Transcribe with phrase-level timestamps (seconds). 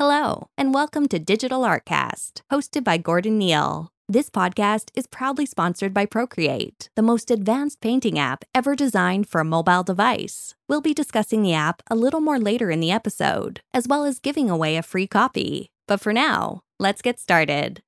[0.00, 3.90] Hello, and welcome to Digital Artcast, hosted by Gordon Neal.
[4.08, 9.40] This podcast is proudly sponsored by Procreate, the most advanced painting app ever designed for
[9.40, 10.54] a mobile device.
[10.68, 14.20] We'll be discussing the app a little more later in the episode, as well as
[14.20, 15.72] giving away a free copy.
[15.88, 17.82] But for now, let's get started.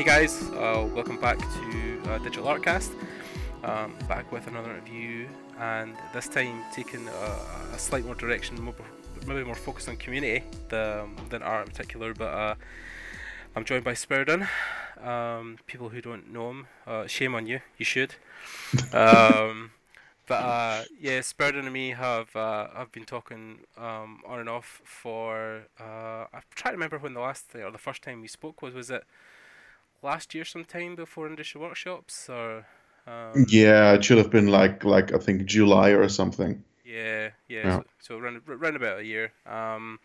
[0.00, 2.90] Hey guys, uh, welcome back to uh, Digital Artcast.
[3.62, 5.28] Um, back with another review,
[5.58, 8.56] and this time taking a, a slight more direction,
[9.26, 12.14] maybe more focused on community than, than art in particular.
[12.14, 12.54] But uh,
[13.54, 14.48] I'm joined by Spiridon.
[15.04, 17.60] Um, people who don't know him, uh, shame on you.
[17.76, 18.14] You should.
[18.94, 19.72] Um,
[20.26, 24.80] but uh, yeah, Spiridon and me have uh, have been talking um, on and off
[24.82, 25.64] for.
[25.78, 28.72] I'm trying to remember when the last or the first time we spoke was.
[28.72, 29.04] Was it?
[30.02, 32.66] Last year sometime before Industry Workshops or
[33.06, 36.62] um, yeah it should have been like like i think july or something.
[36.84, 37.76] Yeah yeah, yeah.
[37.78, 39.32] so, so around, around about a year.
[39.46, 40.00] Um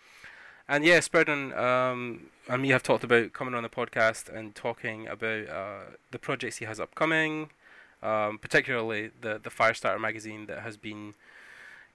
[0.68, 5.08] and yeah Spiridon um and me have talked about coming on the podcast and talking
[5.08, 5.80] about uh,
[6.12, 7.50] the projects he has upcoming
[8.04, 11.16] um, particularly the the Firestarter magazine that has been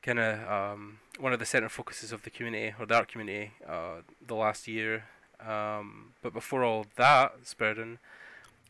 [0.03, 3.53] kind of um, one of the center focuses of the community or the art community
[3.69, 5.05] uh, the last year
[5.47, 7.99] um, but before all that, Spiridon,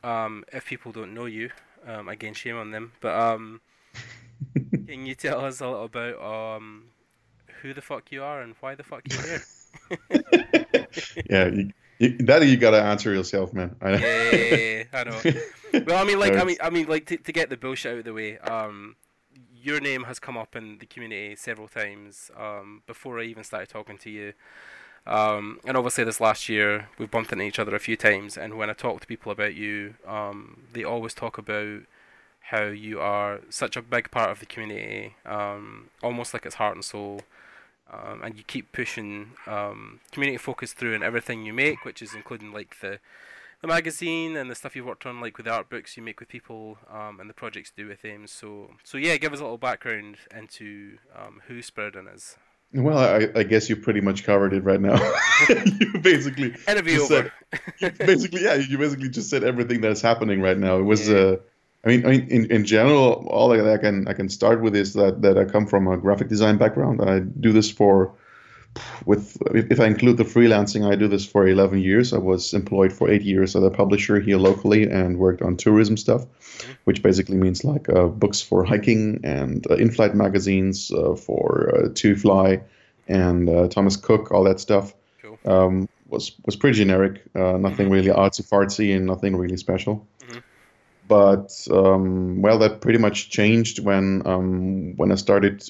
[0.02, 1.50] um, if people don't know you,
[1.86, 2.92] um, again, shame on them.
[3.00, 3.60] But um,
[4.86, 6.84] can you tell us a little about um,
[7.62, 9.42] who the fuck you are and why the fuck you're here?
[11.30, 13.76] yeah, you, you, that you gotta answer yourself, man.
[13.82, 15.20] I yeah, I know.
[15.86, 17.98] well, I mean, like, I mean, I mean, like, to, to get the bullshit out
[17.98, 18.96] of the way, um,
[19.62, 23.68] your name has come up in the community several times um, before I even started
[23.68, 24.32] talking to you.
[25.10, 28.38] Um, and obviously, this last year, we've bumped into each other a few times.
[28.38, 31.80] And when I talk to people about you, um, they always talk about
[32.42, 36.76] how you are such a big part of the community, um, almost like it's heart
[36.76, 37.22] and soul.
[37.92, 42.14] Um, and you keep pushing um, community focus through in everything you make, which is
[42.14, 43.00] including like the
[43.62, 46.20] the magazine and the stuff you've worked on, like with the art books you make
[46.20, 48.26] with people, um, and the projects you do with them.
[48.26, 50.98] So, so yeah, give us a little background into
[51.46, 52.36] who Spiridon is.
[52.72, 54.94] Well, I, I, guess you pretty much covered it right now.
[55.80, 57.00] you basically interview.
[57.00, 57.32] Said,
[57.98, 60.78] basically, yeah, you basically just said everything that's happening right now.
[60.78, 61.16] It was, yeah.
[61.16, 61.36] uh,
[61.84, 64.76] I mean, I mean, in, in general, all I, I can I can start with
[64.76, 67.00] is that that I come from a graphic design background.
[67.02, 68.14] I do this for
[69.04, 72.12] with if I include the freelancing, I do this for 11 years.
[72.12, 75.96] I was employed for eight years at a publisher here locally and worked on tourism
[75.96, 76.72] stuff, mm-hmm.
[76.84, 81.88] which basically means like uh, books for hiking and uh, in-flight magazines uh, for uh,
[81.88, 82.62] TUIfly
[83.08, 84.94] and uh, Thomas Cook, all that stuff.
[85.20, 85.38] Cool.
[85.44, 87.92] Um, was was pretty generic, uh, nothing mm-hmm.
[87.92, 90.06] really artsy fartsy and nothing really special.
[90.20, 90.38] Mm-hmm.
[91.08, 95.68] But um, well, that pretty much changed when um, when I started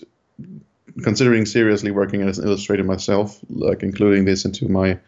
[1.03, 4.99] considering seriously working as an illustrator myself, like including this into my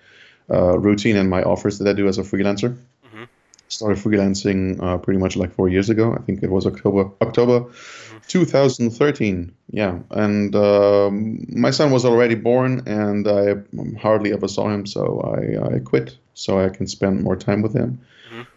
[0.50, 2.76] uh, routine and my offers that I do as a freelancer.
[3.06, 3.24] Mm-hmm.
[3.68, 6.14] Started freelancing uh, pretty much like four years ago.
[6.14, 8.18] I think it was October October mm-hmm.
[8.28, 9.54] 2013.
[9.70, 13.56] Yeah, and um, my son was already born, and I
[13.98, 17.74] hardly ever saw him, so I, I quit so I can spend more time with
[17.74, 18.00] him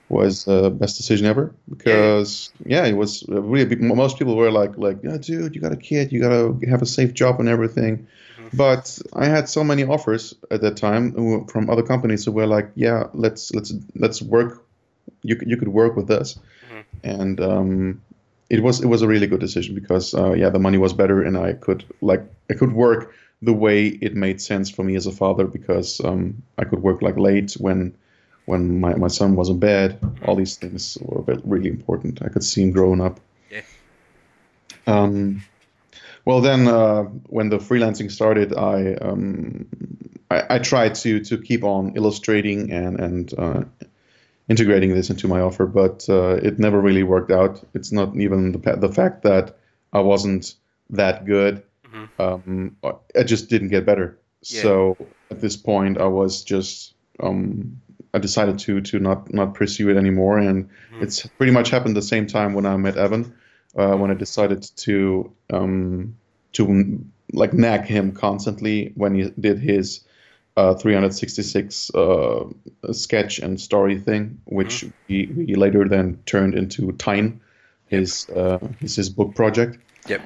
[0.09, 3.81] was the best decision ever because yeah, it was really big.
[3.81, 6.85] Most people were like like yeah, dude, you got a kid, you gotta have a
[6.85, 8.07] safe job and everything.
[8.37, 8.57] Mm-hmm.
[8.57, 12.71] But I had so many offers at that time from other companies who were like,
[12.75, 14.63] yeah, let's let's let's work.
[15.23, 16.37] You you could work with us,
[16.69, 16.81] mm-hmm.
[17.03, 18.01] and um,
[18.49, 21.23] it was it was a really good decision because uh, yeah, the money was better
[21.23, 25.07] and I could like I could work the way it made sense for me as
[25.07, 27.95] a father because um, I could work like late when
[28.45, 29.99] when my, my son was in bed.
[30.25, 32.21] All these things were really important.
[32.21, 33.19] I could see him growing up.
[33.49, 33.61] Yeah.
[34.87, 35.43] Um,
[36.25, 39.67] well, then uh, when the freelancing started, I, um,
[40.31, 43.63] I, I tried to to keep on illustrating and and uh,
[44.49, 47.63] integrating this into my offer, but uh, it never really worked out.
[47.73, 49.57] It's not even the the fact that
[49.93, 50.55] I wasn't
[50.89, 51.63] that good.
[51.87, 52.21] Mm-hmm.
[52.21, 54.17] Um, I just didn't get better.
[54.41, 54.61] Yeah.
[54.61, 54.97] So
[55.31, 57.81] at this point, I was just um,
[58.15, 61.03] I decided to to not not pursue it anymore, and mm-hmm.
[61.03, 63.33] it's pretty much happened the same time when I met Evan,
[63.75, 66.15] uh, when I decided to um,
[66.53, 67.03] to
[67.33, 70.05] like nag him constantly when he did his
[70.55, 72.45] uh, 366 uh,
[72.93, 74.89] sketch and story thing, which mm-hmm.
[75.07, 77.41] he, he later then turned into Tyne,
[77.87, 79.77] his uh, his his book project.
[80.07, 80.21] Yep.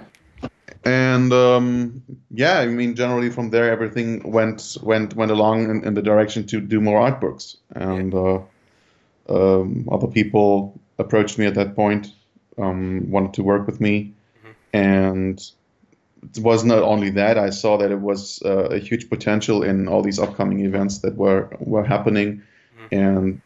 [0.85, 5.93] And um, yeah, I mean, generally from there, everything went went went along in, in
[5.93, 8.39] the direction to do more art books, and uh,
[9.27, 12.13] um, other people approached me at that point,
[12.57, 14.51] um, wanted to work with me, mm-hmm.
[14.73, 15.51] and
[16.23, 17.37] it was not only that.
[17.37, 21.15] I saw that it was uh, a huge potential in all these upcoming events that
[21.15, 22.41] were were happening,
[22.77, 22.95] mm-hmm.
[22.95, 23.41] and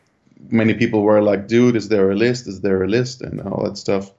[0.49, 2.47] many people were like, "Dude, is there a list?
[2.47, 4.11] Is there a list?" and all that stuff.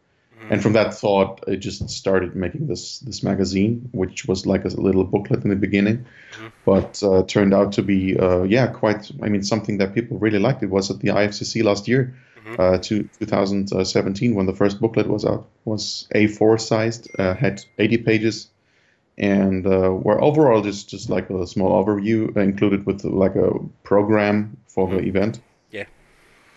[0.44, 0.52] Mm-hmm.
[0.52, 4.68] And from that thought, I just started making this this magazine, which was like a
[4.68, 6.48] little booklet in the beginning, mm-hmm.
[6.66, 9.10] but uh, turned out to be uh, yeah quite.
[9.22, 10.62] I mean, something that people really liked.
[10.62, 12.60] It was at the IFCC last year mm-hmm.
[12.60, 15.48] uh, to 2017 when the first booklet was out.
[15.64, 18.50] Was A4 sized, uh, had 80 pages,
[19.16, 23.50] and uh, were overall just just like a small overview included with like a
[23.82, 25.08] program for the mm-hmm.
[25.08, 25.40] event.
[25.70, 25.86] Yeah.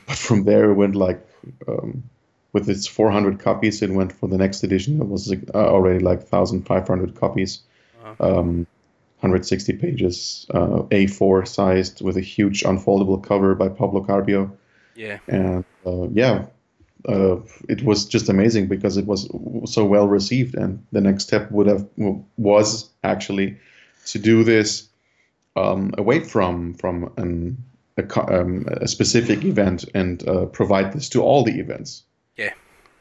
[0.07, 1.25] But from there it went like.
[1.69, 2.03] Um,
[2.57, 4.99] with its 400 copies, it went for the next edition.
[4.99, 7.61] It was uh, already like 1,500 copies,
[8.03, 8.39] uh-huh.
[8.39, 8.67] um,
[9.19, 14.57] 160 pages, uh, A4 sized with a huge unfoldable cover by Pablo Carpio.
[14.95, 15.19] Yeah.
[15.27, 16.47] And uh, yeah,
[17.07, 17.37] uh,
[17.69, 19.29] it was just amazing because it was
[19.65, 20.55] so well received.
[20.55, 21.87] And the next step would have
[22.37, 23.57] was actually
[24.07, 24.89] to do this
[25.55, 27.63] um, away from from an,
[27.97, 32.03] a, um, a, specific event and uh, provide this to all the events.
[32.37, 32.53] Yeah,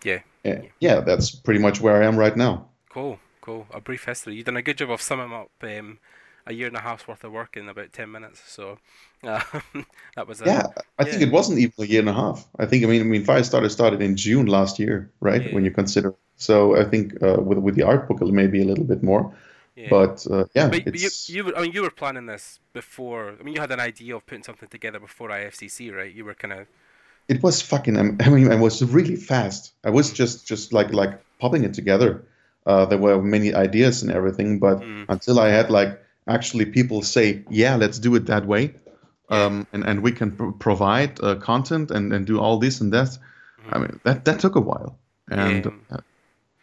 [0.04, 0.62] yeah, yeah.
[0.80, 2.68] Yeah, that's pretty much where I am right now.
[2.88, 3.66] Cool, cool.
[3.72, 4.34] A brief history.
[4.34, 5.98] You've done a good job of summing up um,
[6.46, 8.42] a year and a half's worth of work in about ten minutes.
[8.46, 8.78] So
[9.24, 9.42] uh,
[10.16, 10.40] that was.
[10.40, 10.66] A, yeah,
[10.98, 11.10] I yeah.
[11.10, 12.46] think it wasn't even a year and a half.
[12.58, 15.42] I think I mean I mean Firestarter started in June last year, right?
[15.42, 15.54] Yeah.
[15.54, 16.14] When you consider.
[16.36, 19.02] So I think uh, with with the art book, it may be a little bit
[19.02, 19.34] more.
[19.74, 19.88] Yeah.
[19.90, 23.34] But uh, yeah, but, but you, you were, I mean, you were planning this before.
[23.38, 26.12] I mean, you had an idea of putting something together before IFCC, right?
[26.12, 26.66] You were kind of.
[27.28, 27.96] It was fucking.
[28.20, 29.72] I mean, I was really fast.
[29.84, 32.24] I was just just like like popping it together.
[32.66, 35.04] Uh, there were many ideas and everything, but mm.
[35.08, 38.74] until I had like actually people say, yeah, let's do it that way,
[39.28, 42.92] um, and and we can pr- provide uh, content and, and do all this and
[42.92, 43.08] that.
[43.08, 43.74] Mm-hmm.
[43.74, 44.98] I mean, that that took a while.
[45.28, 45.98] And uh,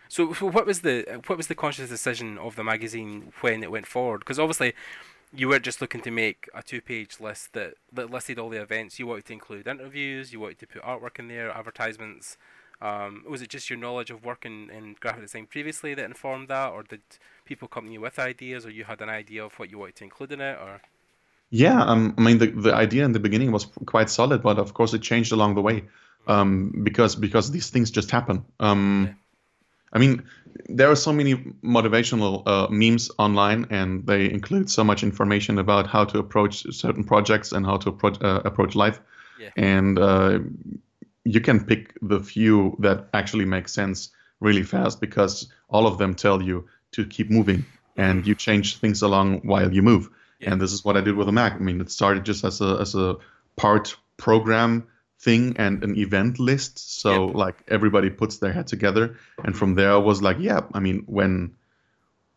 [0.08, 3.72] so, so, what was the what was the conscious decision of the magazine when it
[3.72, 4.20] went forward?
[4.20, 4.74] Because obviously,
[5.36, 9.00] you weren't just looking to make a two-page list that, that listed all the events.
[9.00, 10.32] You wanted to include interviews.
[10.32, 12.38] You wanted to put artwork in there, advertisements.
[12.82, 16.72] Um, was it just your knowledge of working in graphic design previously that informed that,
[16.72, 17.02] or did
[17.46, 19.96] people come to you with ideas, or you had an idea of what you wanted
[19.96, 20.82] to include in it, or?
[21.50, 24.74] Yeah, um, I mean the the idea in the beginning was quite solid, but of
[24.74, 25.84] course it changed along the way,
[26.28, 28.44] um, because because these things just happen.
[28.60, 29.14] Um, yeah.
[29.94, 30.24] I mean,
[30.68, 35.88] there are so many motivational uh, memes online, and they include so much information about
[35.88, 39.00] how to approach certain projects and how to approach uh, approach life.
[39.40, 39.50] Yeah.
[39.56, 40.40] And uh,
[41.24, 44.10] you can pick the few that actually make sense
[44.40, 49.02] really fast because all of them tell you to keep moving and you change things
[49.02, 50.10] along while you move.
[50.40, 50.52] Yeah.
[50.52, 51.54] And this is what I did with the Mac.
[51.54, 53.18] I mean, it started just as a as a
[53.56, 54.88] part program
[55.24, 57.02] thing and an event list.
[57.02, 57.36] So yep.
[57.36, 60.62] like everybody puts their head together, and from there I was like, yeah.
[60.74, 61.56] I mean, when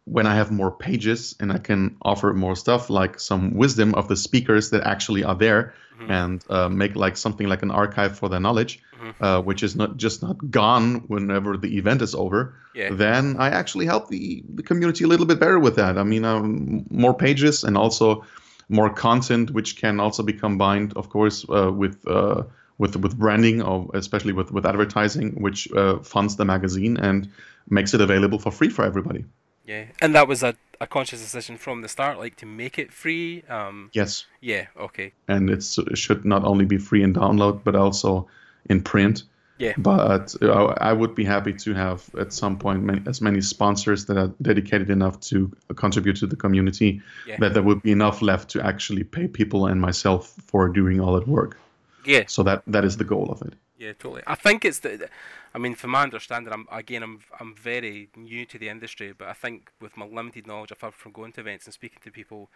[0.05, 4.07] when I have more pages and I can offer more stuff, like some wisdom of
[4.07, 6.11] the speakers that actually are there, mm-hmm.
[6.11, 9.25] and uh, make like something like an archive for their knowledge, mm-hmm.
[9.25, 12.55] uh, which is not just not gone whenever the event is over.
[12.75, 12.91] Yeah.
[12.93, 15.99] Then I actually help the the community a little bit better with that.
[15.99, 18.25] I mean, um, more pages and also
[18.69, 22.43] more content, which can also be combined, of course, uh, with uh,
[22.79, 27.29] with with branding, or especially with with advertising, which uh, funds the magazine and
[27.69, 29.25] makes it available for free for everybody.
[29.67, 32.93] Yeah, and that was a, a conscious decision from the start, like to make it
[32.93, 33.43] free.
[33.49, 34.25] Um, yes.
[34.41, 34.67] Yeah.
[34.79, 35.13] Okay.
[35.27, 35.65] And it
[35.95, 38.29] should not only be free in download, but also
[38.71, 39.25] in print.
[39.59, 39.73] Yeah.
[39.77, 44.05] But uh, I would be happy to have at some point many, as many sponsors
[44.07, 47.37] that are dedicated enough to contribute to the community yeah.
[47.41, 51.15] that there would be enough left to actually pay people and myself for doing all
[51.15, 51.59] that work.
[52.07, 52.25] Yeah.
[52.29, 53.55] So that that is the goal of it.
[53.79, 54.23] Yeah, totally.
[54.27, 55.09] I think it's the.
[55.55, 59.29] I mean, from my understanding, I'm again, I'm I'm very new to the industry, but
[59.29, 62.11] I think with my limited knowledge I've had from going to events and speaking to
[62.11, 62.51] people,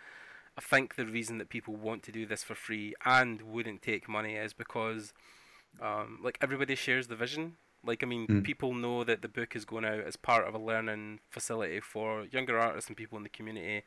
[0.57, 4.09] I think the reason that people want to do this for free and wouldn't take
[4.09, 5.13] money is because,
[5.81, 7.57] um, like everybody shares the vision.
[7.85, 8.45] Like I mean, mm.
[8.45, 12.27] people know that the book is going out as part of a learning facility for
[12.31, 13.83] younger artists and people in the community.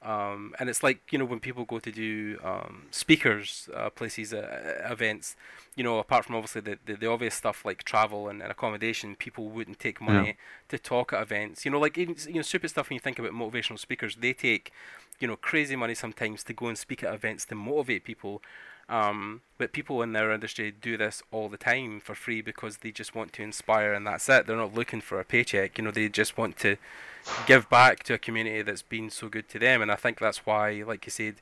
[0.00, 4.32] Um, and it's like you know when people go to do um, speakers uh, places
[4.32, 5.34] uh, events,
[5.74, 9.16] you know apart from obviously the, the, the obvious stuff like travel and, and, accommodation,
[9.16, 10.32] people wouldn't take money yeah.
[10.68, 11.64] to talk at events.
[11.64, 14.72] You know like you know stupid stuff when you think about motivational speakers, they take
[15.18, 18.40] you know crazy money sometimes to go and speak at events to motivate people.
[18.88, 22.90] Um, but people in their industry do this all the time for free because they
[22.90, 24.46] just want to inspire and that's it.
[24.46, 25.76] They're not looking for a paycheck.
[25.76, 26.76] You know, they just want to
[27.46, 29.82] give back to a community that's been so good to them.
[29.82, 31.34] And I think that's why, like you said,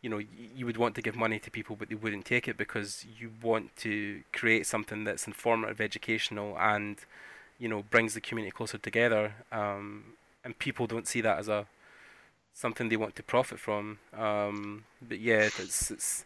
[0.00, 0.22] you know,
[0.54, 3.32] you would want to give money to people, but they wouldn't take it because you
[3.42, 6.98] want to create something that's informative, educational, and
[7.58, 9.34] you know brings the community closer together.
[9.50, 10.04] Um,
[10.44, 11.66] and people don't see that as a
[12.54, 13.98] something they want to profit from.
[14.16, 16.24] Um, but yeah, it's it's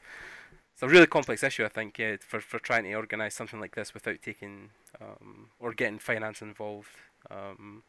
[0.80, 3.74] it's a really complex issue, I think, yeah, for, for trying to organise something like
[3.74, 6.88] this without taking um, or getting finance involved.
[7.30, 7.82] Um,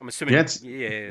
[0.00, 1.10] I'm assuming, yeah, it's, yeah.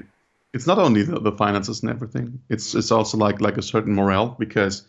[0.56, 2.42] It's not only the, the finances and everything.
[2.50, 4.88] It's it's also like like a certain morale because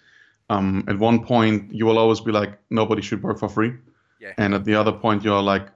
[0.48, 3.74] um, at one point you will always be like nobody should work for free,
[4.18, 4.32] yeah.
[4.38, 5.68] and at the other point you're like,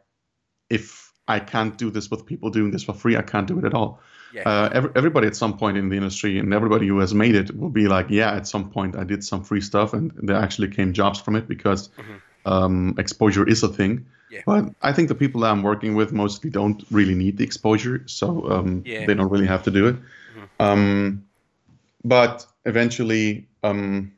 [0.71, 3.67] if I can't do this with people doing this for free, I can't do it
[3.67, 4.01] at all.
[4.35, 4.43] Yeah.
[4.49, 7.57] Uh, every, everybody at some point in the industry and everybody who has made it
[7.57, 10.69] will be like, yeah, at some point I did some free stuff and there actually
[10.69, 12.53] came jobs from it because mm-hmm.
[12.53, 14.07] um, exposure is a thing.
[14.31, 14.41] Yeah.
[14.45, 18.03] But I think the people that I'm working with mostly don't really need the exposure,
[18.07, 19.07] so um, yeah.
[19.07, 19.95] they don't really have to do it.
[19.95, 20.63] Mm-hmm.
[20.63, 21.25] Um,
[22.05, 24.13] but eventually, um,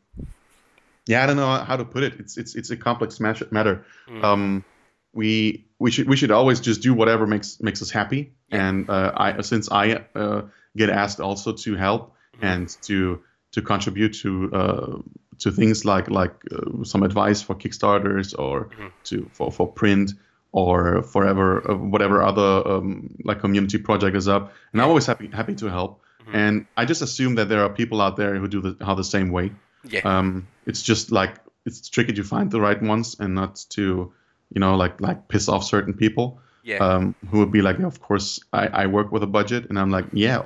[1.07, 2.15] yeah, I don't know how to put it.
[2.19, 3.45] It's it's it's a complex matter.
[3.51, 4.25] Mm-hmm.
[4.25, 4.65] Um,
[5.13, 8.33] we we should we should always just do whatever makes makes us happy.
[8.49, 8.68] Yeah.
[8.68, 10.42] And uh, I since I uh,
[10.76, 12.45] get asked also to help mm-hmm.
[12.45, 14.99] and to to contribute to uh,
[15.38, 18.87] to things like like uh, some advice for Kickstarters or mm-hmm.
[19.04, 20.12] to for, for print
[20.52, 24.52] or forever uh, whatever other um, like community project is up.
[24.73, 26.02] And I'm always happy happy to help.
[26.23, 26.37] Mm-hmm.
[26.37, 29.04] And I just assume that there are people out there who do the, how the
[29.04, 29.52] same way.
[29.85, 30.00] Yeah.
[30.04, 34.12] Um, it's just like it's tricky to find the right ones and not to
[34.55, 36.41] you know, like like piss off certain people.
[36.62, 36.79] Yeah.
[36.79, 39.91] Um, who would be like, of course, I, I work with a budget, and I'm
[39.91, 40.43] like, yeah,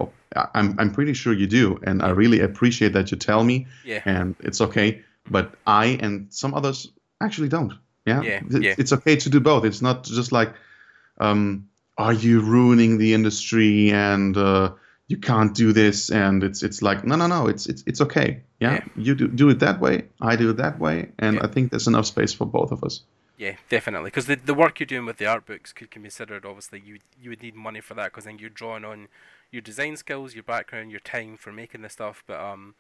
[0.54, 3.66] I'm I'm pretty sure you do, and I really appreciate that you tell me.
[3.87, 4.02] Yeah.
[4.04, 6.92] And it's okay, but I and some others
[7.23, 7.73] actually don't.
[8.04, 8.23] Yeah.
[8.23, 8.40] Yeah.
[8.45, 8.75] It's, yeah.
[8.76, 9.64] it's okay to do both.
[9.64, 10.52] It's not just like,
[11.19, 14.73] um, are you ruining the industry and uh,
[15.07, 18.42] you can't do this and it's it's like no no no it's it's it's okay
[18.61, 18.85] yeah, yeah.
[18.97, 21.40] you do do it that way I do it that way and.
[21.40, 23.02] I think there's enough space for both of us
[23.40, 24.09] yeah, definitely.
[24.09, 26.99] Because the the work you're doing with the art books could, be considered obviously you
[27.18, 29.09] you would need money for that because then you're drawing on
[29.50, 32.23] your design skills, your background, your time for making the stuff.
[32.26, 32.75] But um,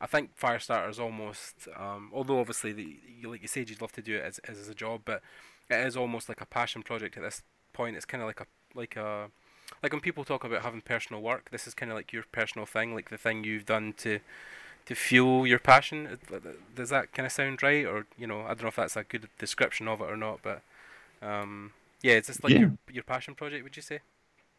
[0.00, 2.96] I think Firestarter is almost um, although obviously the,
[3.28, 5.20] like you said you'd love to do it as as a job, but
[5.68, 7.42] it is almost like a passion project at this
[7.74, 7.94] point.
[7.94, 9.28] It's kind of like a like a
[9.82, 12.64] like when people talk about having personal work, this is kind of like your personal
[12.64, 14.20] thing, like the thing you've done to
[14.86, 16.18] to fuel your passion.
[16.74, 17.84] Does that kind of sound right?
[17.84, 20.40] Or you know, I don't know if that's a good description of it or not,
[20.42, 20.62] but
[21.22, 22.60] um, yeah, it's just like yeah.
[22.60, 23.62] your your passion project.
[23.64, 24.00] Would you say?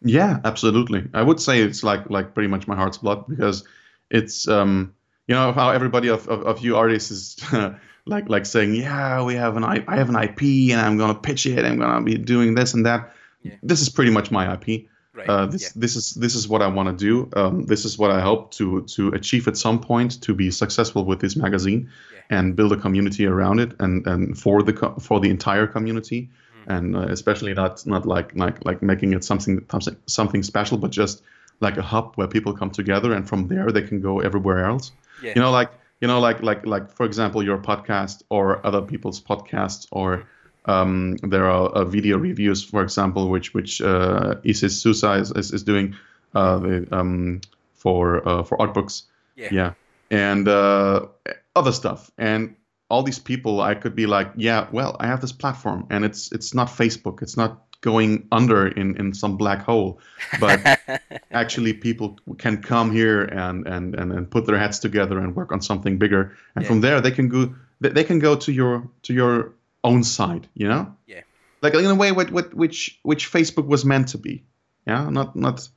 [0.02, 1.08] Yeah, absolutely.
[1.14, 3.64] I would say it's like like pretty much my heart's blood because
[4.10, 4.94] it's um
[5.28, 7.38] you know how everybody of, of, of you artists is
[8.06, 11.16] like like saying yeah we have an I, I have an IP and I'm gonna
[11.16, 13.14] pitch it I'm gonna be doing this and that.
[13.42, 13.56] Yeah.
[13.64, 14.88] This is pretty much my IP.
[15.18, 15.28] Right.
[15.28, 15.70] Uh, this yeah.
[15.76, 17.28] this is this is what I want to do.
[17.36, 21.06] Um, this is what I hope to to achieve at some point to be successful
[21.06, 22.38] with this magazine, yeah.
[22.38, 26.30] and build a community around it, and and for the co- for the entire community,
[26.30, 26.72] mm-hmm.
[26.72, 30.92] and uh, especially not not like like like making it something something something special, but
[30.92, 31.24] just
[31.62, 34.92] like a hub where people come together, and from there they can go everywhere else.
[35.24, 35.34] Yeah.
[35.36, 39.20] You know, like you know, like like like for example, your podcast or other people's
[39.20, 40.37] podcasts or mm-hmm
[40.68, 45.52] um, there are uh, video reviews, for example, which which uh, Isis Sousa is, is,
[45.52, 45.96] is doing
[46.36, 47.42] uh, the, um,
[47.74, 49.04] for uh, for art books.
[49.36, 49.50] Yeah.
[49.52, 49.74] yeah.
[50.10, 51.08] And uh,
[51.56, 52.12] other stuff.
[52.18, 52.56] And
[52.90, 56.32] all these people, I could be like, yeah, well, I have this platform, and it's
[56.32, 57.22] it's not Facebook.
[57.22, 60.00] It's not going under in, in some black hole,
[60.40, 60.60] but
[61.32, 65.52] actually people can come here and, and, and, and put their heads together and work
[65.52, 66.36] on something bigger.
[66.56, 66.70] And Yeah.
[66.70, 69.54] from there, they can go they can go to your to your
[69.84, 70.96] own side, you know?
[71.06, 71.22] Yeah.
[71.62, 74.44] Like in a way what, what which which Facebook was meant to be.
[74.86, 75.68] Yeah, not not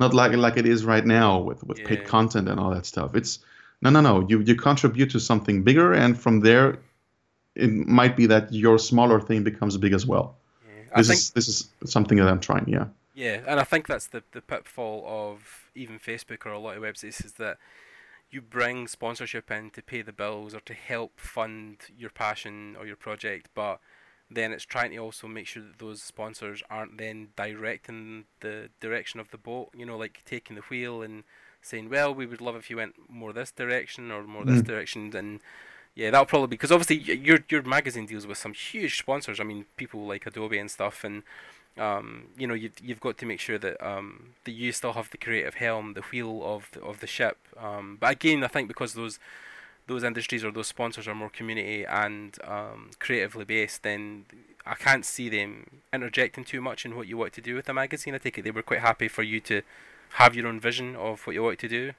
[0.00, 3.14] not like like it is right now with with paid content and all that stuff.
[3.14, 3.38] It's
[3.82, 4.26] no no no.
[4.28, 6.78] You you contribute to something bigger and from there
[7.54, 10.36] it might be that your smaller thing becomes big as well.
[10.66, 10.96] yeah.
[10.96, 12.86] This think is this is something that I'm trying, yeah.
[13.14, 16.82] Yeah, and I think that's the the pitfall of even Facebook or a lot of
[16.82, 17.58] websites is that
[18.30, 22.86] you bring sponsorship in to pay the bills or to help fund your passion or
[22.86, 23.80] your project, but
[24.30, 29.20] then it's trying to also make sure that those sponsors aren't then directing the direction
[29.20, 29.70] of the boat.
[29.76, 31.22] You know, like taking the wheel and
[31.62, 34.66] saying, "Well, we would love if you went more this direction or more this Mm.
[34.66, 35.40] direction." And
[35.94, 39.38] yeah, that'll probably because obviously your your magazine deals with some huge sponsors.
[39.38, 41.22] I mean, people like Adobe and stuff, and
[41.78, 45.10] um, you know, you you've got to make sure that um, that you still have
[45.10, 47.38] the creative helm, the wheel of the, of the ship.
[47.58, 49.18] Um, but again, I think because those
[49.86, 54.24] those industries or those sponsors are more community and um, creatively based, then
[54.64, 57.74] I can't see them interjecting too much in what you want to do with the
[57.74, 58.14] magazine.
[58.14, 59.62] I take it they were quite happy for you to
[60.14, 61.92] have your own vision of what you want to do.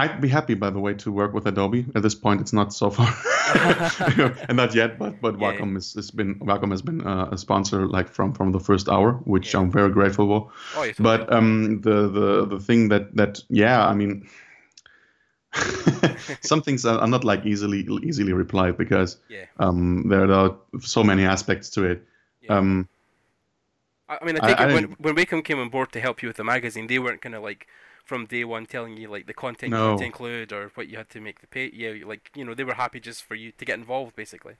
[0.00, 1.84] I'd be happy, by the way, to work with Adobe.
[1.94, 3.12] At this point, it's not so far,
[4.48, 4.98] and not yet.
[4.98, 5.52] But but Yeah.
[5.52, 8.88] Wacom has, has been Wacom has been uh, a sponsor like from from the first
[8.88, 9.60] hour, which Yeah.
[9.60, 10.40] I'm very grateful for.
[10.76, 10.92] Oh.
[10.98, 14.26] But um, the the the thing that that yeah, I mean,
[16.40, 19.44] some things are, not like easily easily replied because yeah.
[19.58, 22.06] um, there are so many aspects to it.
[22.40, 22.56] Yeah.
[22.56, 22.88] Um,
[24.08, 26.28] I I mean, I I- I when when Wacom came on board to help you
[26.28, 27.66] with the magazine, they weren't kind of like
[28.04, 29.90] from day one telling you like the content you No.
[29.90, 31.70] had to include or what you had to make the pay.
[31.72, 34.54] Yeah, like you know they were happy just for you to get involved, basically.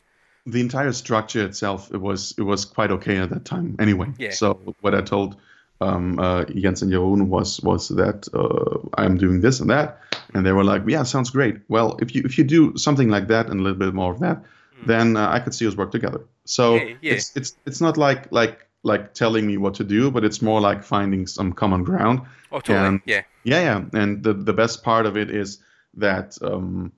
[0.47, 4.31] the entire structure itself it was it was quite okay at that time anyway Yeah.
[4.33, 5.37] so what i told
[5.83, 10.01] um, uh, Jens and Jeroen was was that uh, i'm doing this and that
[10.35, 13.29] and they were like yeah sounds great well if you if you do something like
[13.29, 14.43] that and a little bit more of that
[14.87, 16.77] then uh, i could see us work together so.
[16.77, 17.13] Yeah, yeah.
[17.15, 20.61] it's it's it's not like like like telling me what to do but it's more
[20.61, 22.21] like finding some common ground
[22.53, 22.87] Oh, totally.
[22.89, 23.23] And- yeah.
[23.45, 25.59] yeah, yeah, and the the best part of it is
[25.95, 26.93] that um,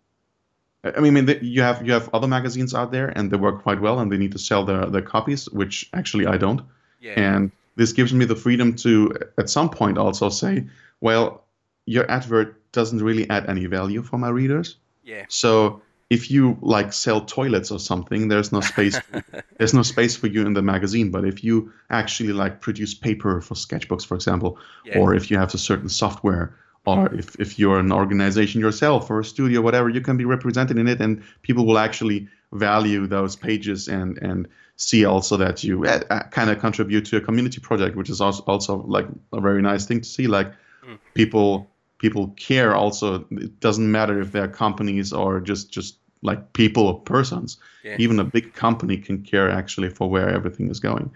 [0.82, 3.98] I mean, you have you have other magazines out there, and they work quite well,
[4.00, 6.62] and they need to sell their their copies, which actually I don't.
[7.00, 7.14] Yeah.
[7.20, 10.64] And this gives me the freedom to, at some point, also say,
[11.00, 11.44] well,
[11.86, 14.76] your advert doesn't really add any value for my readers.
[15.04, 15.24] yeah.
[15.28, 18.96] So if you like sell toilets or something, there's no space.
[19.58, 21.10] there's no space for you in the magazine.
[21.10, 24.50] But if you actually like produce paper for sketchbooks, for example,
[24.84, 24.98] Yeah.
[24.98, 26.46] or if you have a certain software,
[26.84, 30.76] or if, if you're an organization yourself or a studio, whatever, you can be represented
[30.78, 35.84] in it, and people will actually value those pages and and see also that you
[35.86, 39.62] uh, kind of contribute to a community project, which is also also like a very
[39.62, 40.26] nice thing to see.
[40.38, 40.50] Like
[40.84, 40.98] Mm.
[41.14, 42.74] people people care.
[42.74, 47.58] Also, it doesn't matter if they're companies or just just like people or persons.
[47.84, 47.96] Yeah.
[47.98, 51.10] Even a big company can care actually for where everything is going.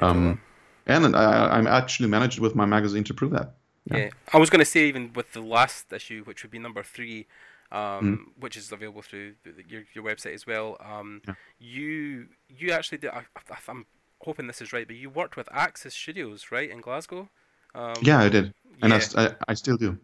[0.00, 0.40] Um,
[0.86, 3.54] and I, I'm actually managed with my magazine to prove that.
[3.84, 3.96] Yeah.
[3.96, 4.10] Yeah.
[4.32, 7.26] I was going to say even with the last issue, which would be number three,
[7.70, 8.18] um, Mm.
[8.40, 9.34] which is available through
[9.68, 10.76] your your website as well.
[10.80, 11.34] Um, Yeah.
[11.58, 13.10] you you actually did.
[13.10, 13.22] I,
[13.68, 13.86] I'm
[14.20, 17.28] hoping this is right, but you worked with Axis Studios, right, in Glasgow.
[17.74, 19.00] Um, Yeah, I did, and yeah.
[19.16, 19.98] I, I still do.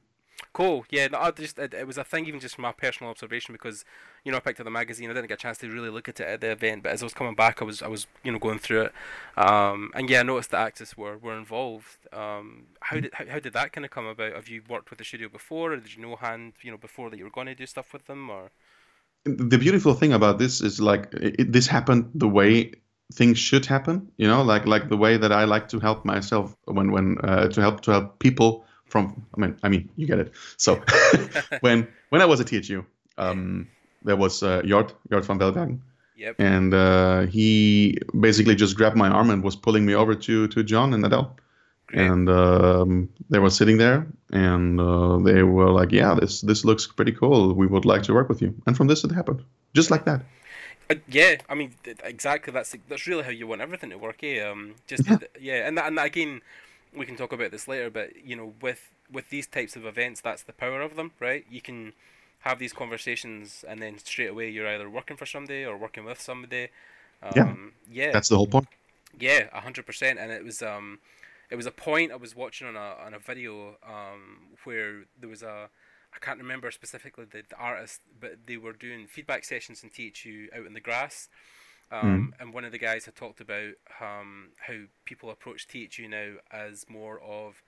[0.52, 0.84] Cool.
[0.90, 3.52] Yeah, no, I just it, it was a thing even just from my personal observation
[3.52, 3.84] because
[4.24, 5.10] you know I picked up the magazine.
[5.10, 7.02] I didn't get a chance to really look at it at the event, but as
[7.02, 8.92] I was coming back, I was I was you know going through it,
[9.36, 11.98] um, and yeah, I noticed that Axis were were involved.
[12.12, 14.34] Um, how did how, how did that kind of come about?
[14.34, 17.10] Have you worked with the studio before, or did you know hand you know before
[17.10, 18.50] that you were going to do stuff with them, or
[19.24, 22.72] The beautiful thing about this is like it, this happened the way
[23.12, 24.10] things should happen.
[24.18, 27.48] You know, like like the way that I like to help myself when when uh,
[27.48, 28.64] to help to help people
[28.94, 29.04] from.
[29.34, 30.30] I mean, I mean, you get it.
[30.56, 30.70] So
[31.66, 32.84] when when I was at THU,
[33.18, 33.66] um,
[34.06, 35.78] there was uh, Jort Jort van Belbergen.
[36.16, 40.46] yep, and uh, he basically just grabbed my arm and was pulling me over to
[40.54, 41.26] to John and Adele.
[41.86, 42.06] great.
[42.10, 46.86] And um, they were sitting there, and uh, they were like, "Yeah, this this looks
[46.86, 47.54] pretty cool.
[47.54, 49.42] We would like to work with you." And from this, it happened,
[49.74, 50.20] just like that.
[50.90, 51.70] Uh, yeah, I mean
[52.04, 52.52] exactly.
[52.52, 54.22] That's that's really how you want everything to work.
[54.22, 54.40] Eh?
[54.50, 55.18] Um, just Yeah.
[55.40, 56.40] yeah, and that, and that, again,
[56.96, 57.90] we can talk about this later.
[57.90, 61.44] But you know, with with these types of events, that's the power of them, right?
[61.50, 61.92] You can
[62.40, 66.20] have these conversations, and then straight away you're either working for somebody or working with
[66.20, 66.68] somebody.
[67.22, 67.54] Um, Yeah.
[67.90, 68.68] yeah, That's the whole point.
[69.18, 70.18] yeah, a hundred percent.
[70.18, 70.98] And it was um,
[71.50, 75.28] it was a point I was watching on a on a video um where there
[75.28, 75.68] was a
[76.14, 80.48] I can't remember specifically the, the artist, but they were doing feedback sessions in THU
[80.56, 81.28] out in the grass.
[82.02, 86.34] Um, And one of the guys had talked about um, how people approach THU now
[86.50, 87.62] as more of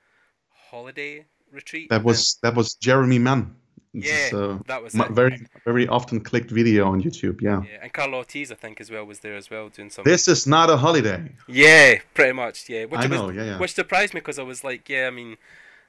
[0.70, 1.88] holiday retreat.
[1.90, 3.56] That was that was Jeremy Mann.
[3.92, 5.10] Yeah, is, uh, that was it.
[5.10, 7.40] very very often clicked video on YouTube.
[7.40, 7.62] Yeah.
[7.62, 10.04] yeah, and Carla Ortiz, I think, as well, was there as well doing some.
[10.04, 11.32] This is not a holiday.
[11.48, 12.68] Yeah, pretty much.
[12.68, 13.58] Yeah, which I was, know, yeah, yeah.
[13.58, 15.38] Which surprised me because I was like, yeah, I mean,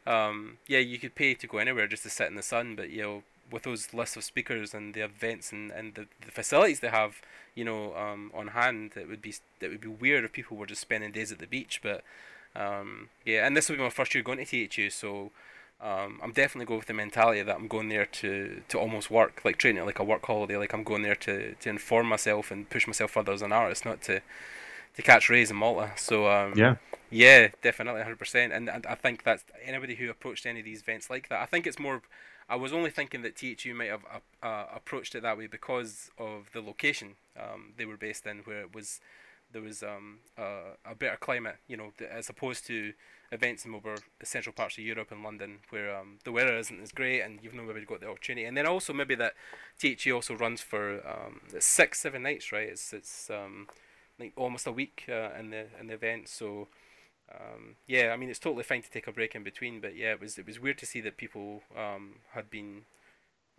[0.05, 2.89] um, yeah, you could pay to go anywhere just to sit in the sun, but
[2.91, 6.79] you know, with those lists of speakers and the events and, and the, the facilities
[6.79, 7.21] they have,
[7.55, 10.65] you know, um, on hand, it would be it would be weird if people were
[10.65, 11.81] just spending days at the beach.
[11.81, 12.03] But
[12.55, 15.31] um, yeah, and this will be my first year going to THU, so
[15.79, 19.41] um, I'm definitely going with the mentality that I'm going there to, to almost work,
[19.45, 20.57] like treating it like a work holiday.
[20.57, 23.85] Like I'm going there to, to inform myself and push myself further as an artist,
[23.85, 24.21] not to
[24.95, 25.91] to catch rays in Malta.
[25.95, 26.77] So um, yeah,
[27.11, 28.51] yeah, definitely, hundred percent.
[28.51, 31.45] And, and I think that anybody who approached any of these events like that, I
[31.45, 32.01] think it's more.
[32.49, 36.11] I was only thinking that THU might have uh, uh, approached it that way because
[36.17, 38.99] of the location um, they were based in, where it was
[39.51, 42.93] there was um, uh, a better climate, you know, as opposed to
[43.31, 46.91] events in over central parts of Europe and London where um, the weather isn't as
[46.91, 48.45] great and you've not maybe got the opportunity.
[48.45, 49.33] And then also maybe that
[49.79, 52.67] THU also runs for um, six, seven nights, right?
[52.67, 53.67] It's it's um,
[54.19, 56.27] like almost a week uh, in the in the event.
[56.27, 56.67] So
[57.33, 60.11] um, yeah, I mean it's totally fine to take a break in between, but yeah,
[60.11, 62.83] it was it was weird to see that people um, had been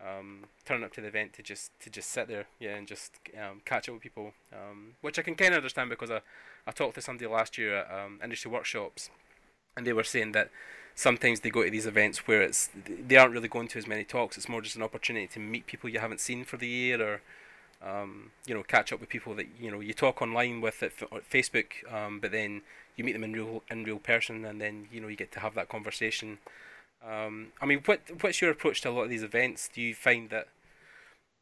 [0.02, 3.18] um, turning up to the event to just to just sit there, yeah, and just
[3.36, 6.20] um, catch up with people, um, which I can kind of understand because I,
[6.66, 9.10] I talked to somebody last year at um, industry workshops,
[9.76, 10.50] and they were saying that
[10.94, 14.04] sometimes they go to these events where it's they aren't really going to as many
[14.04, 14.36] talks.
[14.36, 17.20] It's more just an opportunity to meet people you haven't seen for the year, or
[17.86, 20.96] um, you know, catch up with people that you know you talk online with at
[20.96, 22.62] Facebook, um, but then
[22.98, 25.40] you meet them in real in real person, and then you know you get to
[25.40, 26.38] have that conversation.
[27.08, 29.70] Um, I mean, what what's your approach to a lot of these events?
[29.72, 30.48] Do you find that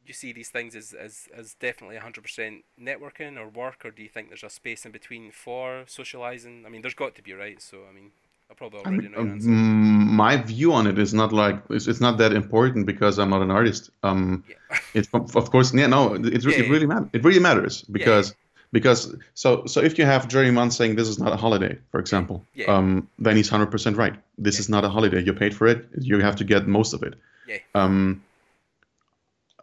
[0.07, 4.09] you see these things as, as, as definitely 100% networking or work, or do you
[4.09, 6.65] think there's a space in between for socializing?
[6.65, 7.61] I mean, there's got to be, right?
[7.61, 8.13] So, I mean,
[8.51, 9.49] I probably already know your answer.
[9.49, 13.31] Um, my view on it is not like it's, it's not that important because I'm
[13.31, 13.91] not an artist.
[14.05, 14.79] Um, yeah.
[14.95, 17.09] it's of course, yeah, no, it, yeah, it really matters.
[17.13, 18.35] It really matters because
[18.73, 22.01] because so so if you have Jerry Munn saying this is not a holiday, for
[22.01, 22.67] example, yeah.
[22.67, 24.15] um, then he's hundred percent right.
[24.39, 24.61] This yeah.
[24.61, 25.23] is not a holiday.
[25.23, 25.87] You paid for it.
[26.01, 27.15] You have to get most of it.
[27.49, 27.59] Yeah.
[27.75, 28.23] Um,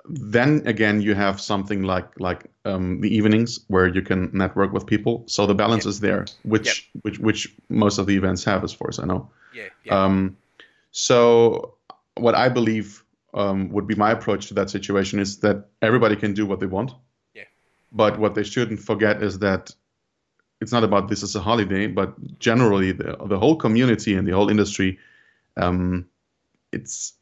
[0.06, 4.86] then again, you have something like like um, the evenings where you can network with
[4.86, 5.24] people.
[5.28, 8.90] So the balance is there, which which which most of the events have, as far
[8.90, 9.30] as I know.
[9.54, 9.70] Yeah.
[9.84, 10.04] yeah.
[10.04, 10.38] Um,
[10.92, 11.76] so
[12.16, 16.34] what I believe um, would be my approach to that situation is that everybody can
[16.34, 16.92] do what they want
[17.94, 19.72] but what they shouldn't forget is that
[20.60, 24.32] it's not about this as a holiday, but generally the the whole community and the
[24.32, 25.00] whole industry,
[25.58, 26.08] um,
[26.72, 27.14] it's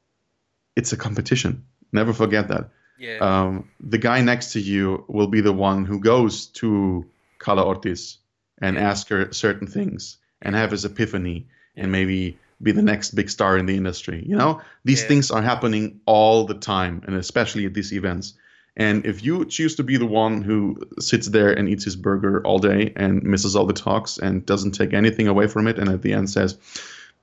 [0.75, 1.65] it's a competition.
[1.91, 2.69] Never forget that.
[2.97, 3.17] Yeah.
[3.17, 7.05] Um, the guy next to you will be the one who goes to
[7.39, 8.19] Carla Ortiz
[8.62, 8.89] and yeah.
[8.89, 13.57] ask her certain things and have his epiphany and maybe be the next big star
[13.57, 14.23] in the industry.
[14.25, 15.07] You know, these yeah.
[15.07, 18.36] things are happening all the time, and especially at these events.
[18.77, 22.41] And if you choose to be the one who sits there and eats his burger
[22.45, 25.89] all day and misses all the talks and doesn't take anything away from it, and
[25.89, 26.57] at the end says,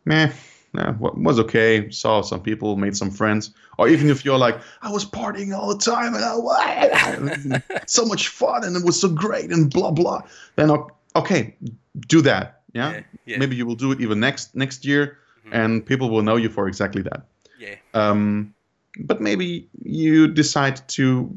[0.04, 0.30] meh,
[0.72, 4.90] nah, was okay, saw some people, made some friends, or even if you're like, I
[4.90, 9.08] was partying all the time and I, was so much fun and it was so
[9.08, 10.22] great and blah blah,
[10.56, 10.70] then
[11.16, 11.56] okay,
[12.06, 12.62] do that.
[12.74, 13.38] Yeah, yeah, yeah.
[13.38, 15.54] maybe you will do it even next next year, mm-hmm.
[15.54, 17.22] and people will know you for exactly that.
[17.58, 17.76] Yeah.
[17.94, 18.54] Um,
[18.98, 21.30] but maybe you decide to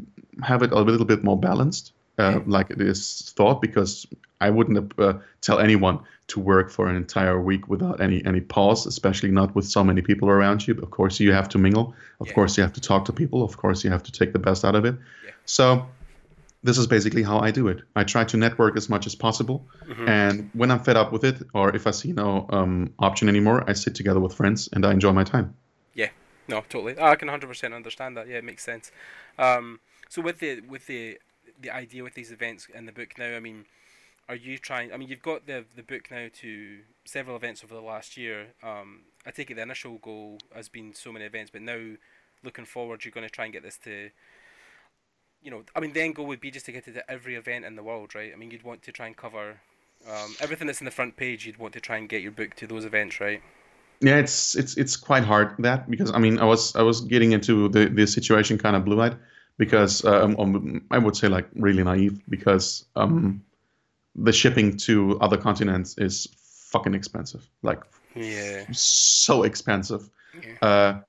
[0.43, 4.07] have it a little bit more balanced, uh, like it is thought, because
[4.39, 8.85] I wouldn't uh, tell anyone to work for an entire week without any any pause,
[8.85, 10.73] especially not with so many people around you.
[10.81, 11.93] Of course, you have to mingle.
[12.19, 12.33] Of yeah.
[12.33, 13.43] course, you have to talk to people.
[13.43, 14.95] Of course, you have to take the best out of it.
[15.25, 15.31] Yeah.
[15.45, 15.85] So
[16.63, 17.81] this is basically how I do it.
[17.95, 20.07] I try to network as much as possible, mm-hmm.
[20.07, 23.63] and when I'm fed up with it, or if I see no um, option anymore,
[23.67, 25.53] I sit together with friends and I enjoy my time.
[26.51, 26.95] No, totally.
[26.97, 28.27] Oh, I can hundred percent understand that.
[28.27, 28.91] Yeah, it makes sense.
[29.39, 31.17] Um, so with the with the
[31.59, 33.65] the idea with these events in the book now, I mean,
[34.27, 34.93] are you trying?
[34.93, 38.47] I mean, you've got the the book now to several events over the last year.
[38.61, 41.95] Um, I take it the initial goal has been so many events, but now
[42.43, 44.09] looking forward, you're going to try and get this to.
[45.41, 47.35] You know, I mean, the end goal would be just to get it to every
[47.35, 48.31] event in the world, right?
[48.31, 49.61] I mean, you'd want to try and cover
[50.07, 51.45] um, everything that's in the front page.
[51.45, 53.41] You'd want to try and get your book to those events, right?
[54.01, 57.31] Yeah it's it's it's quite hard that because i mean i was i was getting
[57.31, 59.15] into the the situation kind of blue-eyed
[59.57, 63.43] because um, um, i would say like really naive because um
[64.15, 66.27] the shipping to other continents is
[66.71, 67.81] fucking expensive like
[68.15, 68.65] yeah.
[68.71, 70.09] so expensive.
[70.33, 70.67] Yeah.
[70.67, 70.99] uh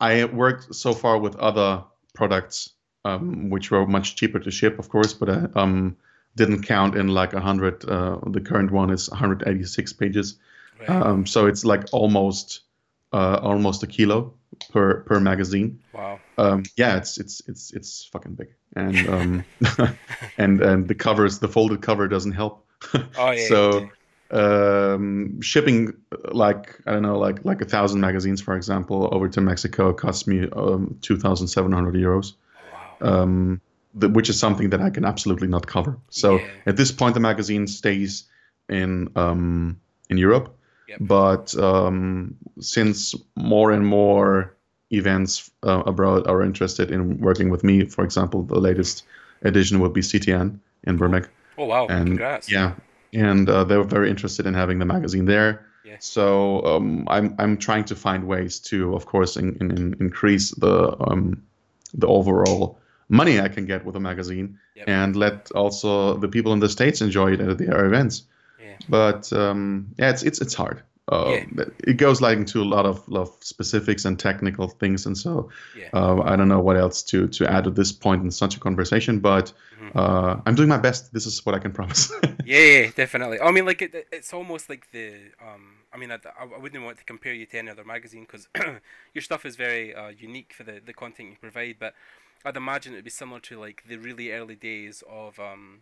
[0.00, 2.70] i worked so far with other products
[3.04, 5.96] um, which were much cheaper to ship of course but uh, um
[6.34, 10.38] didn't count in like 100 uh, the current one is 186 pages
[10.80, 10.88] Right.
[10.88, 12.62] Um, so it's like almost
[13.12, 14.34] uh, almost a kilo
[14.70, 15.80] per per magazine.
[15.92, 16.20] Wow.
[16.38, 19.44] Um, yeah, it's it's it's it's fucking big, and um,
[20.38, 22.66] and and the covers, the folded cover doesn't help.
[22.94, 23.48] oh yeah.
[23.48, 23.80] so.
[23.80, 23.88] Yeah.
[24.28, 25.92] Um, shipping
[26.32, 30.26] like I don't know, like like a thousand magazines, for example, over to Mexico cost
[30.26, 32.32] me um, two thousand seven hundred euros.
[33.00, 33.22] Wow.
[33.22, 33.60] Um,
[33.94, 35.98] the, which is something that I can absolutely not cover.
[36.10, 36.48] So yeah.
[36.66, 38.24] at this point, the magazine stays
[38.68, 40.56] in um, in Europe,
[40.88, 40.98] Yep.
[41.02, 44.54] But um, since more and more
[44.90, 49.04] events uh, abroad are interested in working with me, for example, the latest
[49.42, 51.28] edition will be CTN in Burbank.
[51.58, 51.86] Oh wow!
[51.88, 52.50] and Congrats.
[52.52, 52.74] yeah,
[53.12, 55.66] and uh, they were very interested in having the magazine there.
[55.84, 55.96] Yeah.
[56.00, 60.50] So um, I'm I'm trying to find ways to, of course, in, in, in increase
[60.50, 61.42] the um,
[61.94, 64.88] the overall money I can get with a magazine, Yep.
[64.88, 68.24] and let also the people in the states enjoy it at their events.
[68.58, 68.78] Yeah.
[68.88, 70.82] But um, yeah, it's it's it's hard.
[71.08, 71.44] Uh, Yeah.
[71.84, 75.50] It goes like into a lot of, lot of specifics and technical things, and so
[75.72, 75.90] Yeah.
[75.92, 78.60] uh, I don't know what else to to add at this point in such a
[78.60, 79.20] conversation.
[79.20, 79.92] But Mhm.
[79.94, 81.12] uh, I'm doing my best.
[81.12, 82.12] This is what I can promise.
[82.44, 83.40] Yeah, yeah, definitely.
[83.40, 85.78] I mean, like it, it- it's almost like the um.
[85.92, 88.48] I mean, I, I wouldn't want to compare you to any other magazine because
[89.14, 91.76] your stuff is very uh, unique for the the content you provide.
[91.80, 91.94] But
[92.44, 95.80] I'd imagine it'd be similar to like the really early days of um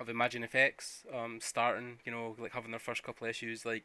[0.00, 1.98] of Imagine FX um starting.
[2.04, 3.84] You know, like having their first couple of issues, like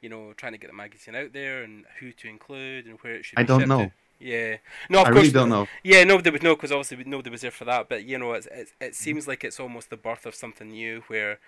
[0.00, 3.14] you know, trying to get the magazine out there and who to include and where
[3.14, 3.38] it should.
[3.38, 3.86] I don't know.
[3.86, 3.92] to.
[4.20, 4.56] Yeah.
[4.88, 5.16] No, of I course.
[5.22, 5.68] really don't know.
[5.82, 7.88] Yeah, nobody would know because obviously nobody was there for that.
[7.88, 11.02] But you know, it's, it's, it seems like it's almost the birth of something new,
[11.08, 11.38] where,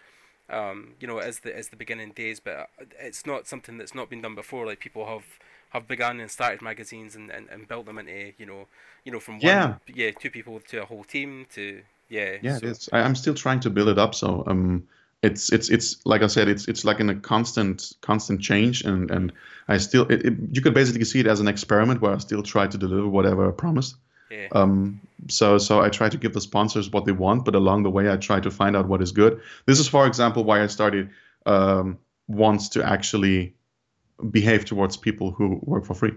[0.50, 3.94] um, you know, as the as the beginning days, but uh, it's not something that's
[3.94, 4.66] not been done before.
[4.66, 5.24] Like people have
[5.70, 8.68] have begun and started magazines and, and, and built them into you know,
[9.04, 9.74] you know, from Yeah.
[9.74, 12.88] one yeah two people to a whole team to yeah Yeah, so- it is.
[12.92, 14.14] I, I'm still trying to build it up.
[14.14, 14.82] So um,
[15.22, 19.10] it's it's it's like I said, it's it's like in a constant constant change, and
[19.10, 19.32] and
[19.68, 22.42] I still it, it, you could basically see it as an experiment where I still
[22.42, 23.96] try to deliver whatever I promised.
[24.30, 27.82] yeah Um, so so I try to give the sponsors what they want, but along
[27.84, 29.40] the way I try to find out what is good.
[29.66, 31.08] This is, for example, why I started
[31.46, 33.54] um, wants to actually
[34.30, 36.14] behave towards people who work for free.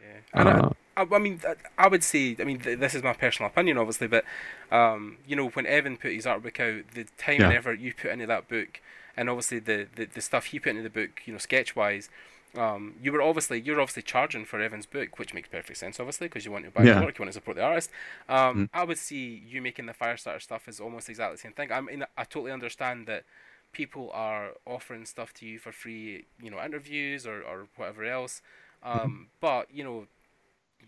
[0.00, 0.40] yeah.
[0.40, 1.40] And Uh, I, I mean,
[1.78, 4.24] I- would say, I mean, th- this is my personal opinion, obviously, but
[4.70, 8.10] um, you know, when Evan put his artwork out, the time and effort you put
[8.10, 8.80] into that book,
[9.16, 12.08] and obviously the, the, the stuff he put into the book, you know, sketch wise,
[12.56, 16.28] um, you were obviously you're obviously charging for Evan's book, which makes perfect sense, obviously,
[16.28, 16.94] because you want to buy Yeah.
[16.96, 17.90] his work, you want to support the artist.
[18.28, 18.68] Um, Mm.
[18.74, 21.72] I would see you making the Firestarter stuff as almost exactly the same thing.
[21.72, 23.24] I mean, I totally understand that
[23.72, 28.42] people are offering stuff to you for free, you know, interviews or, or whatever else.
[28.82, 30.06] Um, But you know,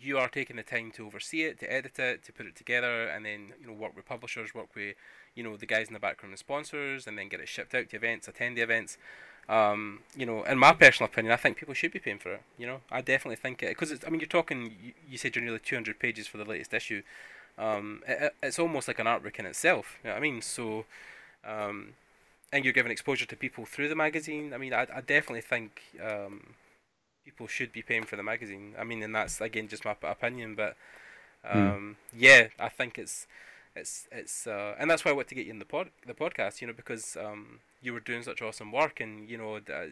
[0.00, 3.06] you are taking the time to oversee it, to edit it, to put it together,
[3.06, 4.96] and then you know work with publishers, work with
[5.34, 7.88] you know the guys in the background and sponsors, and then get it shipped out
[7.90, 8.98] to events, attend the events.
[9.48, 12.42] Um, you know, in my personal opinion, I think people should be paying for it.
[12.58, 14.74] You know, I definitely think it because I mean you're talking.
[14.82, 17.02] You, you said you're nearly 200 pages for the latest issue.
[17.58, 19.98] Um, it, it- it's almost like an artwork in itself.
[20.02, 20.42] You know I mean?
[20.42, 20.86] So,
[21.46, 21.90] um,
[22.52, 24.52] and you're giving exposure to people through the magazine.
[24.54, 26.54] I mean, I, I definitely think um,
[27.24, 28.74] people should be paying for the magazine.
[28.78, 30.76] I mean, and that's again just my opinion, but
[31.48, 33.26] um, yeah, I think it's
[33.76, 36.14] it's it's uh, and that's why I want to get you in the pod the
[36.14, 36.60] podcast.
[36.60, 39.86] You know, because um, you were doing such awesome work, and you know, uh,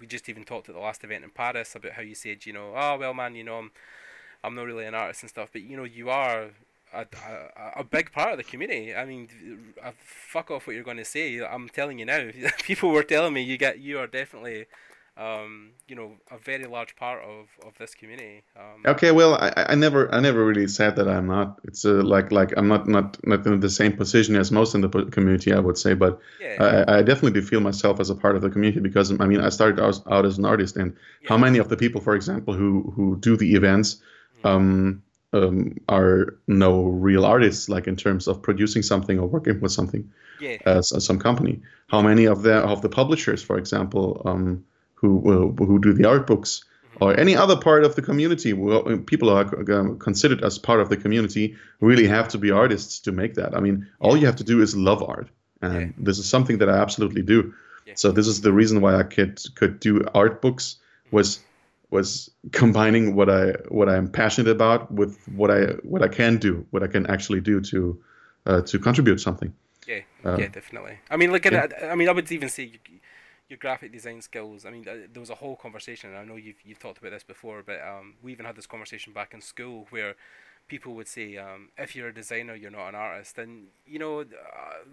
[0.00, 2.52] we just even talked at the last event in Paris about how you said, you
[2.52, 3.70] know, oh well, man, you know, I'm
[4.42, 6.50] I'm not really an artist and stuff, but you know, you are.
[6.90, 8.94] A, a, a big part of the community.
[8.94, 9.28] I mean,
[9.84, 11.38] uh, fuck off what you're going to say.
[11.38, 12.30] I'm telling you now.
[12.62, 14.64] People were telling me you get you are definitely,
[15.18, 18.42] um, you know, a very large part of, of this community.
[18.56, 21.58] Um, Okay, well, I, I never, I never really said that I'm not.
[21.64, 24.80] It's uh, like, like I'm not, not, not in the same position as most in
[24.80, 25.94] the community, I would say.
[25.94, 29.26] But yeah, I, I definitely feel myself as a part of the community because I
[29.26, 32.14] mean, I started out, out as an artist, and how many of the people, for
[32.14, 34.00] example, who who do the events,
[34.44, 35.02] um,
[35.32, 40.10] um, are no real artists, like in terms of producing something or working with something
[40.40, 41.60] yeah, as, as some company.
[41.88, 44.64] How many of the of the publishers, for example, um,
[45.00, 46.64] who uh, who do the art books
[47.00, 50.88] or any other part of the community, well, people are um, considered as part of
[50.88, 53.54] the community, really have to be artists to make that.
[53.56, 55.28] I mean, all you have to do is love art,
[55.60, 55.88] and Yeah.
[56.06, 57.52] this is something that I absolutely do.
[57.86, 57.94] Yeah.
[57.96, 60.76] So this is the reason why I could could do art books
[61.10, 61.40] was
[61.90, 65.60] was combining what I what I'm passionate about with what I
[65.92, 67.78] what I can do, what I can actually do to
[68.46, 69.52] uh, to contribute something.
[69.86, 70.98] Yeah, Uh, yeah, definitely.
[71.10, 71.92] I mean, look at yeah.
[71.92, 72.72] I mean, I would even say
[73.48, 74.64] your, graphic design skills.
[74.66, 76.10] I mean, uh, there was a whole conversation.
[76.10, 78.66] And I know you've you've talked about this before, but um, we even had this
[78.66, 80.14] conversation back in school where
[80.68, 84.20] people would say, um, if you're a designer, you're not an artist, and you know
[84.20, 84.24] uh,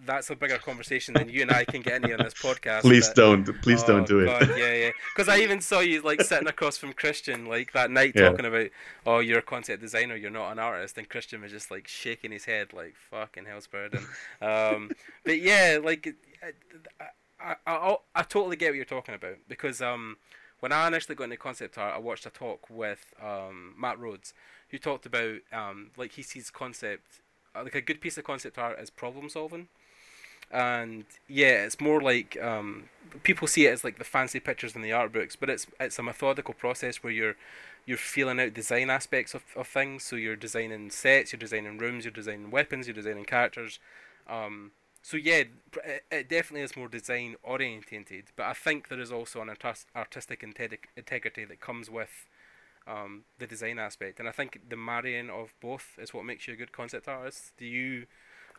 [0.06, 2.80] that's a bigger conversation than you and I can get any on this podcast.
[2.82, 4.26] Please but- don't, please Oh, don't do it.
[4.28, 4.92] God, yeah, yeah.
[5.14, 8.30] Because I even saw you like sitting across from Christian like that night Yeah.
[8.30, 8.68] talking about,
[9.06, 12.32] oh, you're a concept designer, you're not an artist, and Christian was just like shaking
[12.32, 14.06] his head like fucking hell's burden.
[14.42, 14.92] um,
[15.26, 16.56] but yeah, like it- it-
[17.02, 17.06] I,
[17.46, 20.18] I, I, I totally get what you're talking about because um,
[20.60, 24.34] when I initially got into concept art, I watched a talk with um, Matt Rhodes,
[24.70, 27.22] who talked about um, like he sees concept
[27.56, 29.68] uh, like a good piece of concept art as problem solving.
[30.52, 32.86] and yeah, it's more like um,
[33.24, 36.00] people see it as like the fancy pictures in the art books, but it's it's
[36.00, 37.36] a methodical process where you're
[37.86, 40.04] you're feeling out design aspects of, of things.
[40.04, 43.80] So you're designing sets, you're designing rooms, you're designing weapons, you're designing characters.
[44.28, 44.72] Um,
[45.06, 45.44] so yeah,
[46.10, 49.56] it definitely is more design orientated, but I think there is also an
[49.96, 52.10] artistic integrity that comes with
[52.88, 56.56] um, the design aspect, and I think the marrying of both is what makes you
[56.56, 57.54] a good concept artist.
[57.56, 58.08] Do you?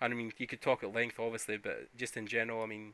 [0.01, 2.93] I mean, you could talk at length, obviously, but just in general, I mean,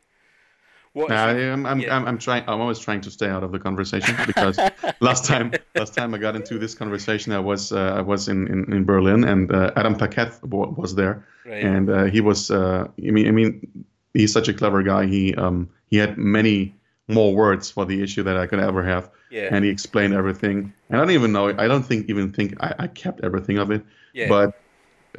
[0.95, 1.97] what I'm, I'm, yeah.
[1.97, 2.45] I'm, I'm, trying.
[2.47, 4.59] I'm always trying to stay out of the conversation because
[5.01, 8.47] last time, last time I got into this conversation, I was, uh, I was in,
[8.49, 11.65] in, in Berlin, and uh, Adam Paquette was there, right.
[11.65, 12.51] and uh, he was.
[12.51, 15.07] Uh, I mean, I mean, he's such a clever guy.
[15.07, 16.75] He, um, he had many
[17.09, 19.49] more words for the issue that I could ever have, yeah.
[19.51, 20.75] and he explained everything.
[20.91, 21.49] And I don't even know.
[21.49, 23.83] I don't think even think I, I kept everything of it.
[24.13, 24.29] Yeah.
[24.29, 24.61] But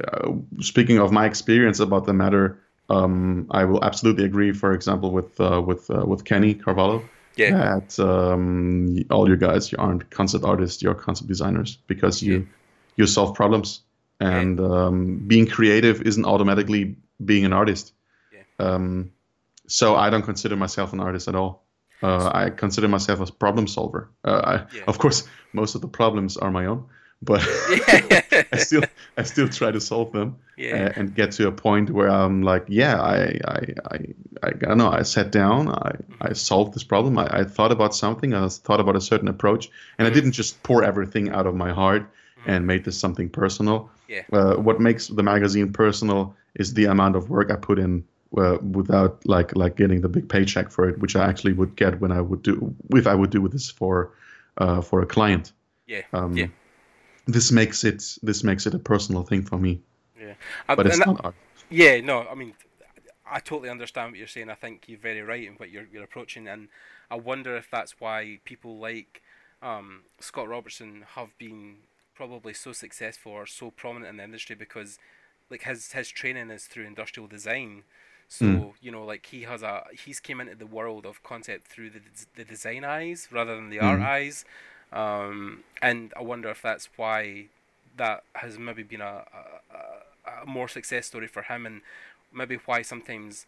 [0.04, 4.52] uh, speaking of my experience about the matter um, I will absolutely agree.
[4.52, 7.02] For example, with uh, with uh, with Kenny Carvalho,
[7.36, 7.50] yeah.
[7.50, 12.44] that um, all you guys you aren't concept artists, you're concept designers because you yeah.
[12.96, 13.80] you solve problems,
[14.20, 14.66] and yeah.
[14.66, 17.92] um, being creative isn't automatically being an artist.
[18.32, 18.42] Yeah.
[18.58, 19.12] Um,
[19.66, 21.62] so I don't consider myself an artist at all.
[22.02, 24.10] Uh, I consider myself a problem solver.
[24.24, 24.82] Uh, I, yeah.
[24.86, 26.84] Of course, most of the problems are my own,
[27.22, 27.40] but
[28.52, 28.82] I still
[29.16, 30.86] I still try to solve them yeah.
[30.86, 33.98] uh, and get to a point where I'm like, yeah, I I I,
[34.42, 34.90] I, I don't know.
[34.90, 37.18] I sat down, I, I solved this problem.
[37.18, 38.34] I, I thought about something.
[38.34, 40.12] I thought about a certain approach, and mm-hmm.
[40.12, 42.50] I didn't just pour everything out of my heart mm-hmm.
[42.50, 43.90] and made this something personal.
[44.08, 44.22] Yeah.
[44.32, 48.04] Uh, what makes the magazine personal is the amount of work I put in
[48.36, 52.00] uh, without like like getting the big paycheck for it, which I actually would get
[52.00, 54.12] when I would do if I would do this for
[54.58, 55.52] uh, for a client.
[55.86, 56.02] Yeah.
[56.12, 56.46] Um, yeah
[57.26, 59.80] this makes it this makes it a personal thing for me.
[60.18, 60.34] Yeah,
[60.66, 61.34] but it's not art.
[61.70, 62.54] Yeah, no, I mean,
[63.30, 64.50] I totally understand what you're saying.
[64.50, 66.68] I think you're very right in what you're you're approaching, and
[67.10, 69.22] I wonder if that's why people like
[69.62, 71.76] um, Scott Robertson have been
[72.14, 74.98] probably so successful or so prominent in the industry because
[75.50, 77.84] like his his training is through industrial design.
[78.28, 78.72] So mm.
[78.80, 82.00] you know, like he has a he's came into the world of concept through the
[82.36, 83.84] the design eyes rather than the mm.
[83.84, 84.44] art eyes,
[84.94, 87.46] um, and I wonder if that's why
[87.96, 91.80] that has maybe been a, a, a, more success story for him, and
[92.32, 93.46] maybe why sometimes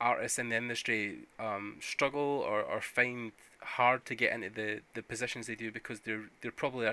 [0.00, 5.02] artists in the industry um, struggle or, or find hard to get into the, the
[5.02, 6.88] positions they do because they're they're probably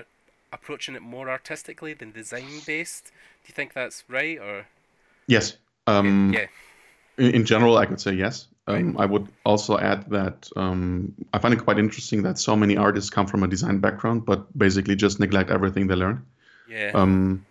[0.52, 3.06] approaching it more artistically than design based.
[3.06, 4.66] Do you think that's right or?
[5.26, 5.56] Yes.
[5.86, 6.46] Um, yeah.
[7.16, 8.46] In general, I could say yes.
[8.68, 12.76] Um, I would also add that um, I find it quite interesting that so many
[12.76, 16.26] artists come from a design background, but basically just neglect everything they learn.
[16.68, 16.90] Yeah.
[16.94, 17.46] Um,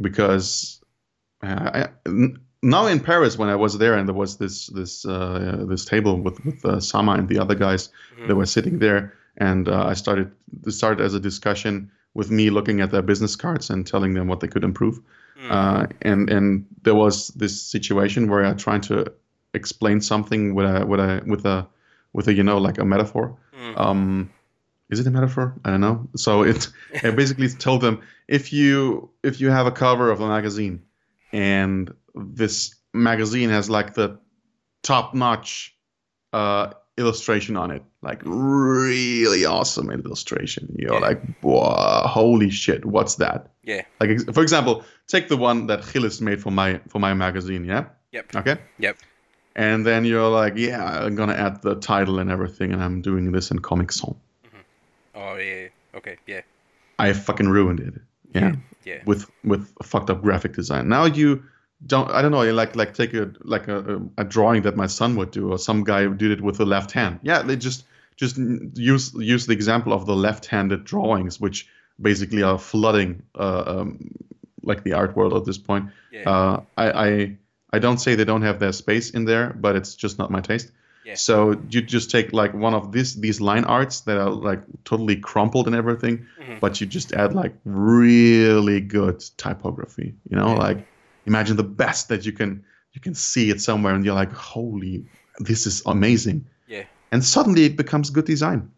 [0.00, 0.80] because
[1.42, 1.88] I,
[2.62, 6.20] now in Paris, when I was there, and there was this this uh, this table
[6.20, 8.28] with with uh, Sama and the other guys mm-hmm.
[8.28, 12.50] that were sitting there, and uh, I started this started as a discussion with me
[12.50, 15.00] looking at their business cards and telling them what they could improve.
[15.40, 15.92] Mm.
[16.02, 19.12] and and there was this situation where I tried to
[19.54, 21.66] explain something with a with a with a
[22.12, 23.36] with a you know like a metaphor.
[23.56, 23.78] Mm.
[23.78, 24.30] Um,
[24.90, 25.54] is it a metaphor?
[25.64, 26.08] I don't know.
[26.16, 30.28] So it, it basically told them if you if you have a cover of a
[30.28, 30.82] magazine
[31.32, 34.18] and this magazine has like the
[34.82, 35.74] top notch
[36.32, 40.76] uh, illustration on it, like really awesome illustration.
[40.78, 40.98] You're yeah.
[41.00, 43.52] like, wow, holy shit, what's that?
[43.62, 43.82] Yeah.
[44.00, 47.64] Like for example, take the one that Gilles made for my for my magazine.
[47.64, 47.86] Yeah.
[48.12, 48.36] Yep.
[48.36, 48.58] Okay.
[48.78, 48.98] Yep
[49.54, 53.32] and then you're like, yeah, I'm gonna add the title and everything, and I'm doing
[53.32, 54.16] this in Comic Sans.
[54.44, 54.58] Mm-hmm.
[55.14, 56.42] Oh yeah, okay, yeah.
[56.98, 57.94] I fucking ruined it.
[58.34, 58.54] Yeah.
[58.84, 59.02] yeah.
[59.04, 60.88] With with a fucked up graphic design.
[60.88, 61.42] Now you
[61.86, 62.10] don't.
[62.10, 62.50] I don't know.
[62.52, 65.84] Like like take a like a, a drawing that my son would do, or some
[65.84, 67.20] guy did it with the left hand.
[67.22, 67.84] Yeah, they just
[68.16, 71.68] just use use the example of the left-handed drawings, which
[72.00, 74.10] basically are flooding uh, um,
[74.62, 75.90] like the art world at this point.
[76.10, 76.30] Yeah.
[76.30, 77.36] Uh, I, I
[77.72, 80.40] I don't say they don't have their space in there, but it's just not my
[80.40, 80.70] taste.
[81.04, 81.14] Yeah.
[81.14, 85.16] So you just take like one of these these line arts that are like totally
[85.16, 86.58] crumpled and everything, mm-hmm.
[86.60, 90.14] but you just add like really good typography.
[90.30, 90.58] You know, yeah.
[90.58, 90.86] like
[91.26, 95.04] imagine the best that you can you can see it somewhere, and you're like, holy,
[95.38, 96.46] this is amazing.
[96.68, 96.84] Yeah.
[97.10, 98.70] And suddenly it becomes good design.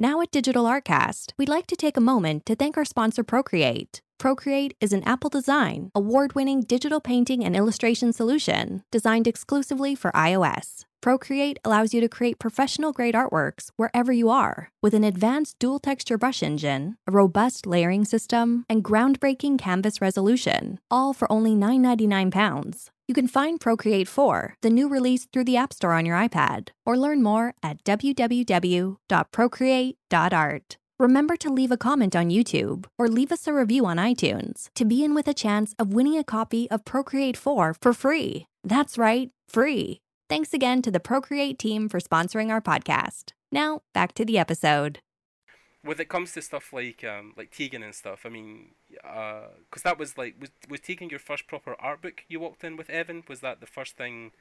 [0.00, 4.00] Now at Digital Artcast, we'd like to take a moment to thank our sponsor Procreate.
[4.18, 10.10] Procreate is an Apple Design, award winning digital painting and illustration solution designed exclusively for
[10.12, 10.86] iOS.
[11.02, 15.78] Procreate allows you to create professional grade artworks wherever you are with an advanced dual
[15.78, 22.88] texture brush engine, a robust layering system, and groundbreaking canvas resolution, all for only $9.99
[23.10, 26.68] You can find Procreate 4, the new release, through the App Store on your iPad,
[26.86, 30.76] or learn more at www.procreate.art.
[31.00, 34.84] Remember to leave a comment on YouTube or leave us a review on iTunes to
[34.84, 38.46] be in with a chance of winning a copy of Procreate 4 for free.
[38.62, 39.98] That's right, free.
[40.28, 43.32] Thanks again to the Procreate team for sponsoring our podcast.
[43.50, 45.00] Now, back to the episode.
[45.82, 49.88] When it comes to stuff like um, like Tegan and stuff, I mean, because uh,
[49.88, 52.90] that was like was was Tegan your first proper art book you walked in with
[52.90, 53.22] Evan?
[53.28, 54.32] Was that the first thing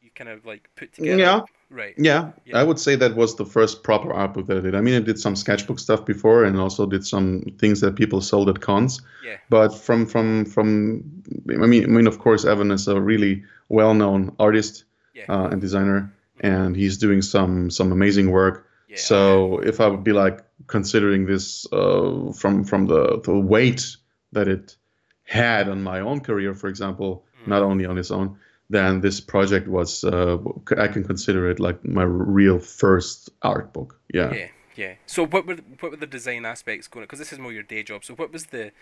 [0.00, 1.22] you kind of like put together?
[1.22, 1.40] Yeah.
[1.70, 1.94] Right.
[1.96, 2.58] Yeah, Yeah.
[2.58, 4.74] I would say that was the first proper art book that I did.
[4.74, 8.20] I mean, I did some sketchbook stuff before, and also did some things that people
[8.20, 9.00] sold at cons.
[9.24, 9.36] Yeah.
[9.48, 11.04] But from from from,
[11.48, 15.24] I mean, I mean, of course, Evan is a really well-known artist Yeah.
[15.28, 18.66] uh, and designer, and he's doing some some amazing work.
[18.92, 18.98] Yeah.
[18.98, 23.96] So if I would be like considering this uh, from from the the weight
[24.32, 24.76] that it
[25.24, 27.48] had on my own career, for example, Mm.
[27.48, 28.38] not only on its own,
[28.70, 30.38] then this project was uh,
[30.78, 32.04] I can consider it like my
[32.38, 33.98] real first art book.
[34.14, 34.32] Yeah.
[34.32, 34.94] Yeah, yeah.
[35.06, 37.04] So what were what were the design aspects going?
[37.04, 38.04] Because this is more your day job.
[38.04, 38.72] So what was the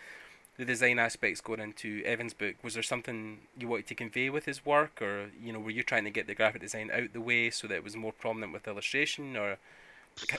[0.57, 2.57] the design aspects going into Evan's book?
[2.63, 5.83] Was there something you wanted to convey with his work, or you know, were you
[5.83, 8.53] trying to get the graphic design out the way so that it was more prominent
[8.53, 9.57] with illustration, or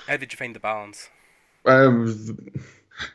[0.07, 1.09] how did you find the balance?
[1.65, 2.38] Um,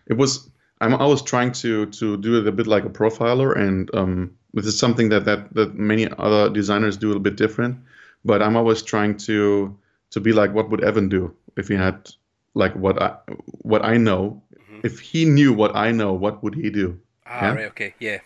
[0.06, 0.50] it was
[0.80, 4.66] I'm always trying to to do it a bit like a profiler, and um, this
[4.66, 7.78] is something that that that many other designers do a little bit different.
[8.24, 9.76] But I'm always trying to
[10.10, 12.10] to be like, what would Evan do if he had
[12.54, 13.16] like what I
[13.62, 14.42] what I know?
[14.54, 14.84] Mhm.
[14.84, 16.98] If he knew what I know, what would he do?
[17.26, 17.54] Ah, Yeah.
[17.54, 17.66] right.
[17.66, 17.94] Okay.
[17.98, 18.20] Yeah.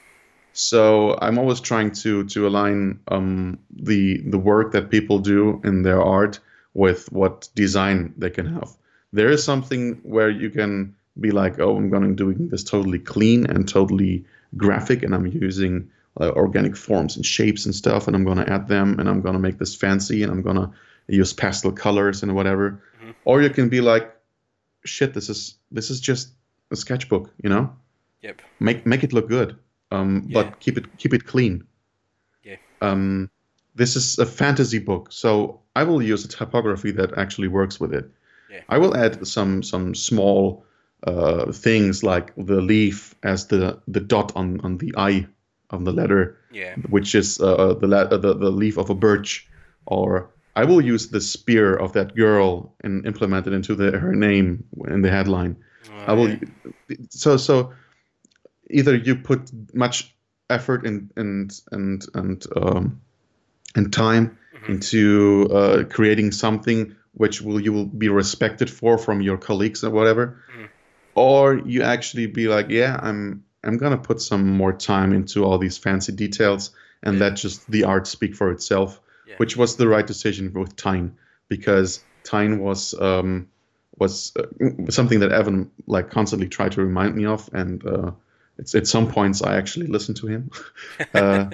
[0.53, 5.83] So I'm always trying to to align um, the the work that people do in
[5.83, 6.41] their art
[6.75, 8.71] with what design they can have.
[9.13, 12.99] There is something where you can be like, oh, I'm going to doing this totally
[12.99, 14.25] clean and totally
[14.57, 15.91] graphic, and I'm using
[16.21, 19.21] uh, organic forms and shapes and stuff, and I'm going to add them, and I'm
[19.21, 20.71] going to make this fancy, and I'm going to
[21.09, 22.83] use pastel colors and whatever.
[23.03, 23.15] Mhm.
[23.25, 24.11] Or you can be like,
[24.85, 26.31] shit, this is this is just
[26.71, 27.71] a sketchbook, you know
[28.23, 28.43] Yep.
[28.61, 29.57] make make it look good
[29.91, 30.43] um, Yeah.
[30.43, 31.65] but keep it keep it clean
[32.45, 32.57] Yeah.
[32.81, 33.31] um,
[33.75, 37.93] this is a fantasy book so i will use a typography that actually works with
[37.95, 38.11] it
[38.51, 38.63] Yeah.
[38.69, 40.65] i will add some some small
[41.07, 45.27] uh, things like the leaf as the the dot on on the i
[45.71, 46.75] of the letter Yeah.
[46.89, 49.49] which is uh, the, la- uh, the the leaf of a birch
[49.87, 54.15] or i will use the spear of that girl and implement it into the, her
[54.15, 55.57] name in the headline
[56.07, 56.37] I will.
[57.11, 57.73] So so,
[58.71, 59.41] either you put
[59.75, 60.15] much
[60.49, 63.01] effort and and and and um,
[63.77, 64.71] and time Mhm.
[64.71, 69.91] into uh, creating something which will you will be respected for from your colleagues or
[69.91, 70.69] whatever, Mhm.
[71.15, 75.59] or you actually be like, yeah, I'm I'm gonna put some more time into all
[75.59, 76.71] these fancy details
[77.03, 77.25] and Yeah.
[77.29, 79.35] let just the art speak for itself, Yeah.
[79.39, 81.13] which was the right decision with Tyne
[81.49, 82.95] because Tyne was.
[83.01, 83.49] Um,
[83.99, 84.47] was uh,
[84.89, 88.13] something that Evan like constantly tried to remind me of, and uh,
[88.57, 90.51] it's at some points I actually listened to him.
[91.15, 91.51] uh,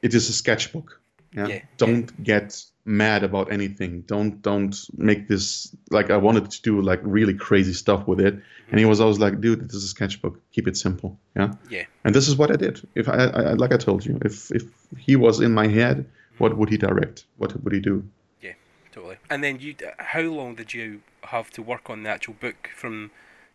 [0.00, 0.98] it is a sketchbook.
[1.36, 1.46] Yeah?
[1.48, 4.02] Yeah, Don't get mad about anything.
[4.02, 8.34] Don't don't make this like I wanted to do like really crazy stuff with it,
[8.70, 10.40] and he was always like, "Dude, this is a sketchbook.
[10.52, 11.52] Keep it simple." Yeah.
[11.70, 11.84] Yeah.
[12.04, 12.80] And this is what I did.
[12.94, 14.64] If I, I like I told you, if if
[14.96, 16.06] he was in my head,
[16.38, 17.26] what would he direct?
[17.36, 18.02] What would he do?
[18.40, 18.54] Yeah,
[18.92, 19.16] totally.
[19.28, 23.10] And then you, how long did you have to work on the actual book from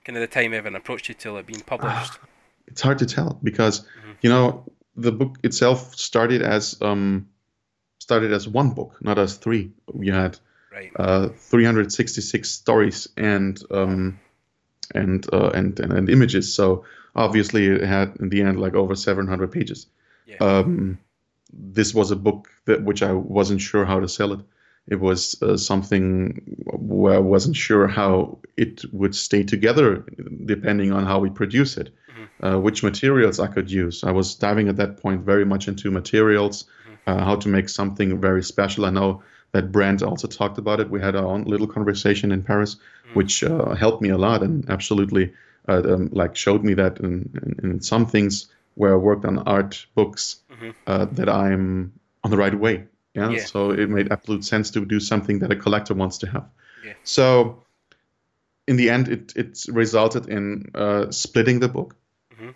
[0.05, 2.19] kind of the time Evan approached you till it being published?
[2.67, 4.15] it's hard to tell because Mhm.
[4.21, 4.63] you know
[4.97, 7.27] the book itself started as um
[8.01, 10.39] started as one book not as three you had
[10.73, 10.91] right.
[10.95, 14.19] uh 366 stories and um
[14.95, 16.83] and uh and, and and images so
[17.15, 19.85] obviously it had in the end like over 700 pages
[20.25, 20.37] Yeah.
[20.47, 20.97] um
[21.77, 24.39] this was a book that which i wasn't sure how to sell it
[24.87, 30.03] it was uh, something where i wasn't sure how it would stay together
[30.45, 31.93] depending on how we produce it
[32.43, 34.03] uh, which materials I could use.
[34.03, 36.65] I was diving at that point very much into materials,
[37.07, 38.85] uh, how to make something very special.
[38.85, 40.89] I know that Brand also talked about it.
[40.89, 42.77] We had our own little conversation in Paris,
[43.13, 45.33] which uh, helped me a lot and absolutely
[45.67, 49.39] uh, um, like showed me that in, in, in some things where I worked on
[49.39, 50.73] art books Mhm.
[50.87, 51.91] uh, that I'm
[52.23, 52.85] on the right way.
[53.13, 53.31] Yeah?
[53.31, 53.45] Yeah.
[53.45, 56.45] So it made absolute sense to do something that a collector wants to have.
[56.85, 56.93] Yeah.
[57.03, 57.63] So
[58.67, 61.95] in the end, it, it resulted in uh, splitting the book
[62.39, 62.53] Mhm.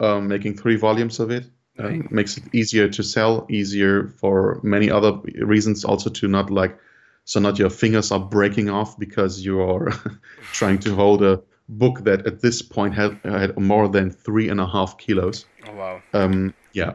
[0.00, 1.44] um, making three volumes of it.
[1.78, 2.10] Right.
[2.12, 6.78] makes it easier to sell, easier for many other reasons, also to not like,
[7.24, 9.90] so not your fingers are breaking off because you are
[10.52, 14.60] trying to hold a book that at this point had, had more than three and
[14.60, 15.46] a half kilos.
[15.66, 16.02] Oh wow.
[16.12, 16.94] Um, yeah.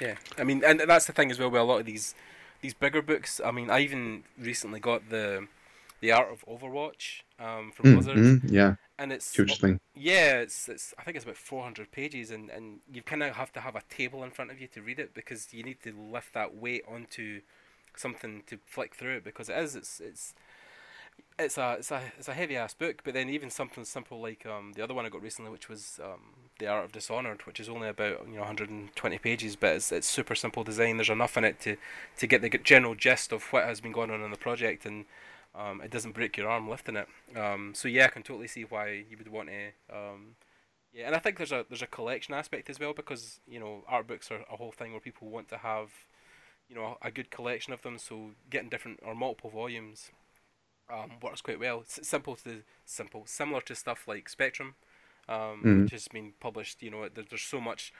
[0.00, 2.14] Yeah, I mean, and that's the thing as well with a lot of these
[2.60, 3.40] these bigger books.
[3.44, 5.48] I mean, I even recently got the
[6.00, 9.80] the Art of Overwatch um, from Mm, Blizzard, mm, yeah, and it's huge thing.
[9.94, 13.52] Yeah, it's, it's I think it's about 400 pages, and, and you kind of have
[13.54, 15.92] to have a table in front of you to read it because you need to
[15.92, 17.40] lift that weight onto
[17.96, 20.34] something to flick through it because it is it's it's
[21.38, 23.02] it's a it's a it's a heavy ass book.
[23.04, 26.00] But then even something simple like um the other one I got recently, which was
[26.02, 29.92] um the Art of Dishonored, which is only about you know 120 pages, but it's
[29.92, 30.96] it's super simple design.
[30.96, 31.76] There's enough in it to
[32.18, 35.04] to get the general gist of what has been going on in the project and.
[35.56, 37.08] Um, it doesn't break your arm lifting it.
[37.36, 40.36] Um, so yeah, I can totally see why you would want to um,
[40.92, 43.84] yeah, and I think there's a there's a collection aspect as well because you know
[43.88, 45.90] art books are a whole thing where people want to have
[46.68, 47.98] you know a good collection of them.
[47.98, 50.10] So getting different or multiple volumes
[50.92, 51.80] um, works quite well.
[51.80, 54.74] It's simple to simple, similar to stuff like Spectrum,
[55.28, 55.86] um, Mhm.
[55.86, 56.82] which has been published.
[56.82, 57.92] You know, there, there's so much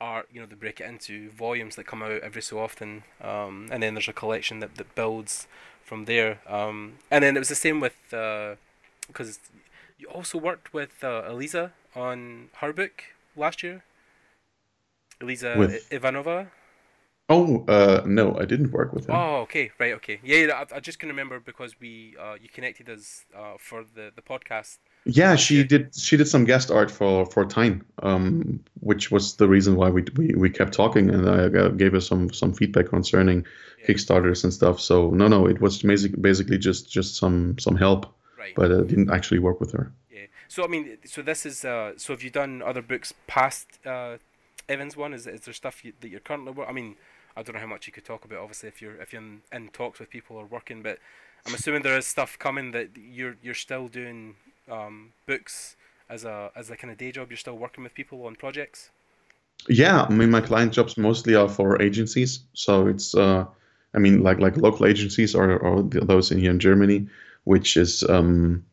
[0.00, 0.28] art.
[0.32, 3.82] You know, they break it into volumes that come out every so often, um, and
[3.82, 5.46] then there's a collection that that builds
[5.84, 6.40] from there.
[6.46, 9.38] Um, and then it was the same with because
[9.98, 13.04] you also worked with uh, Eliza on her book
[13.36, 13.84] last year.
[15.20, 16.48] Eliza With- Ivanova.
[17.30, 19.14] Oh, uh, no, I didn't work with him.
[19.16, 20.20] Oh, okay, right, okay.
[20.22, 23.82] Yeah, yeah, I, I just can remember because we uh, you connected us uh, for
[23.82, 24.76] the, the podcast.
[25.06, 25.68] Yeah, she Okay.
[25.68, 25.94] did.
[25.94, 30.02] She did some guest art for for Time, um, which was the reason why we,
[30.16, 33.44] we we kept talking, and I uh, gave her some some feedback concerning
[33.78, 33.86] Yeah.
[33.86, 34.80] Kickstarters and stuff.
[34.80, 38.06] So no, no, it was basic, basically just just some some help,
[38.38, 38.54] Right.
[38.54, 39.92] but I didn't actually work with her.
[40.10, 40.26] Yeah.
[40.48, 44.18] So I mean, so this is uh, so have you done other books past uh,
[44.68, 45.12] Evans one?
[45.14, 46.70] Is is there stuff you, that you're currently working?
[46.70, 46.96] I mean,
[47.36, 48.38] I don't know how much you could talk about.
[48.38, 50.98] Obviously, if you're if you're in, in talks with people or working, but
[51.46, 54.36] I'm assuming there is stuff coming that you're you're still doing
[54.70, 55.76] um, books
[56.08, 57.30] as a as a kind of day job.
[57.30, 58.90] You're still working with people on projects.
[59.68, 63.46] Yeah, I mean, my client jobs mostly are for agencies, so it's uh,
[63.94, 67.06] I mean, like like local agencies or or those in here in Germany,
[67.44, 68.64] which is um,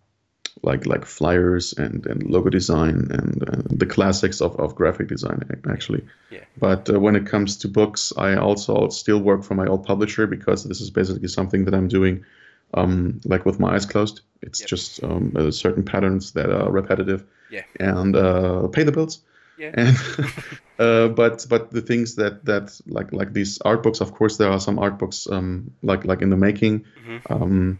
[0.63, 5.41] like like flyers and and logo design and uh, the classics of of graphic design
[5.69, 6.03] actually.
[6.29, 6.43] Yeah.
[6.57, 10.27] But uh, when it comes to books, I also still work for my old publisher
[10.27, 12.25] because this is basically something that I'm doing,
[12.73, 14.21] um, like with my eyes closed.
[14.41, 14.69] It's Yep.
[14.69, 17.63] just um, uh, certain patterns that are repetitive Yeah.
[17.79, 19.23] and uh, pay the bills
[19.57, 19.71] Yeah.
[19.73, 19.95] and
[20.79, 24.49] uh, but but the things that that like like these art books of course there
[24.51, 27.21] are some art books um like like in the making Mhm.
[27.29, 27.79] um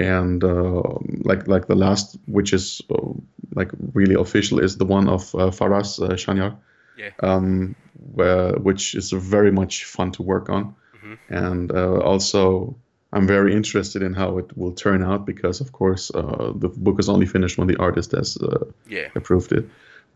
[0.00, 0.82] and uh,
[1.24, 3.12] like like the last which is uh,
[3.54, 6.56] like really official is the one of uh, Faraz uh, Shanyar
[6.96, 7.10] Yeah.
[7.22, 7.74] um
[8.14, 11.18] where which is very much fun to work on Mhm.
[11.28, 12.74] and uh, also
[13.14, 16.98] I'm very interested in how it will turn out because of course uh, the book
[16.98, 19.08] is only finished when the artist has uh, Yeah.
[19.14, 19.64] approved it.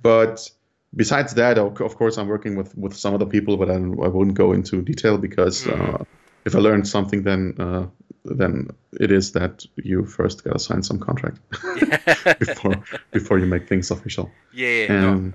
[0.02, 0.50] But
[0.94, 4.34] besides that, of course, I'm working with, with some other people, but I, I won't
[4.34, 6.04] go into detail because uh,
[6.44, 7.86] if I learned something, then uh,
[8.24, 8.68] then
[9.00, 11.38] it is that you first gotta sign some contract
[12.38, 12.82] before
[13.12, 14.30] before you make things official.
[14.52, 14.68] Yeah.
[14.68, 15.32] yeah, no,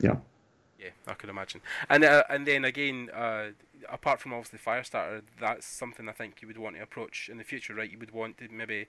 [0.00, 0.16] yeah,
[0.78, 1.60] Yeah, I can imagine.
[1.88, 3.52] And uh, and then again, uh,
[3.88, 7.44] apart from obviously Firestarter, that's something I think you would want to approach in the
[7.44, 7.90] future, right?
[7.90, 8.86] You would want to maybe,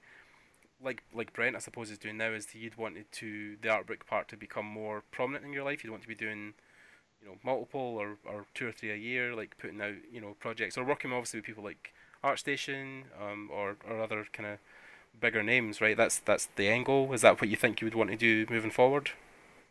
[0.83, 3.87] like like Brent, I suppose is doing now, is you'd want it to the art
[3.87, 5.83] book part to become more prominent in your life.
[5.83, 6.53] You'd want to be doing,
[7.21, 10.35] you know, multiple or, or two or three a year, like putting out you know
[10.39, 11.93] projects or working obviously with people like
[12.23, 14.59] ArtStation, um, or or other kind of
[15.19, 15.97] bigger names, right?
[15.97, 17.13] That's that's the goal.
[17.13, 19.11] Is that what you think you would want to do moving forward?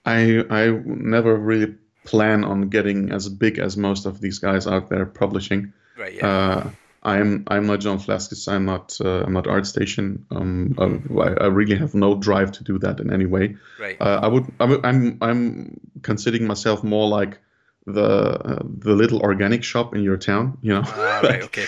[0.05, 4.89] I I never really plan on getting as big as most of these guys out
[4.91, 5.73] there publishing.
[5.97, 6.15] Right.
[6.15, 6.27] Yeah.
[6.29, 6.71] Uh,
[7.03, 8.49] I'm I'm not John Flaskis.
[8.49, 10.23] I'm not uh, I'm not ArtStation.
[10.31, 13.57] Um, uh, I, I really have no drive to do that in any way.
[13.79, 14.01] right.
[14.01, 17.39] Uh, I would I'm I'm I'm considering myself more like
[17.87, 20.57] the uh, the little organic shop in your town.
[20.63, 21.43] You know, Ah, right.
[21.49, 21.67] Okay.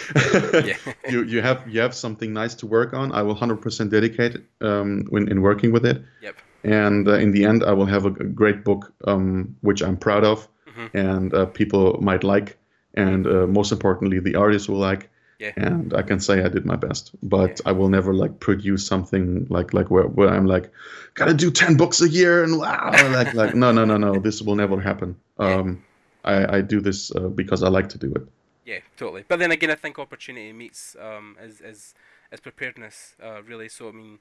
[0.64, 0.76] Yeah.
[1.10, 3.12] you you have you have something nice to work on.
[3.12, 6.02] I will 100% dedicate um, when in working with it.
[6.22, 6.36] Yep.
[6.66, 10.24] And uh, in the end, I will have a, great book, um, which I'm proud
[10.24, 10.90] of, Mhm.
[10.94, 12.58] and uh, people might like,
[12.94, 15.08] and uh, most importantly, the artist will like.
[15.38, 15.52] Yeah.
[15.56, 19.46] And I can say I did my best, but I will never like produce something
[19.50, 20.70] like like where, where I'm like,
[21.14, 24.42] gotta do ten books a year and wow, like like no no no no, this
[24.42, 25.16] will never happen.
[25.38, 25.60] Yeah.
[25.60, 25.84] Um,
[26.24, 28.26] I I do this uh, because I like to do it.
[28.64, 29.24] Yeah, totally.
[29.28, 31.94] But then again, I think opportunity meets um, as as
[32.32, 33.68] as preparedness, uh, really.
[33.68, 34.18] So I mean,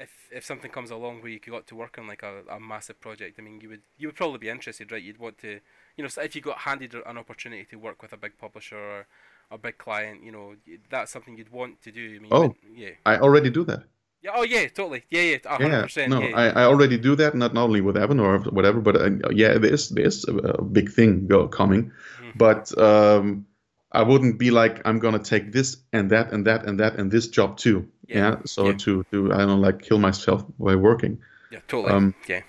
[0.00, 2.98] if if something comes along where you got to work on like a, a massive
[3.00, 5.02] project, I mean, you would you would probably be interested, right?
[5.02, 5.60] You'd want to,
[5.96, 9.06] you know, if you got handed an opportunity to work with a big publisher or
[9.50, 10.54] a big client, you know,
[10.90, 12.16] that's something you'd want to do.
[12.16, 12.48] I mean, Oh.
[12.48, 13.82] but- yeah, I already do that.
[14.22, 14.32] Yeah.
[14.34, 14.68] Oh yeah.
[14.68, 15.02] Totally.
[15.10, 15.22] Yeah.
[15.22, 15.38] Yeah.
[15.46, 16.10] hundred Yeah, percent.
[16.10, 16.36] no, Yeah.
[16.36, 19.58] I, I already do that, not not only with Evan or whatever, but uh, yeah,
[19.58, 22.36] there's there's a, a big thing go, coming, Mhm.
[22.36, 23.46] but um,
[23.92, 27.10] I wouldn't be like I'm gonna take this and that and that and that and
[27.10, 27.88] this job too.
[28.06, 28.76] Yeah, Yeah, so yeah.
[28.78, 31.18] to to I don't like kill myself by working,
[31.50, 31.60] yeah.
[31.68, 31.92] Totally.
[31.92, 32.42] um, yeah.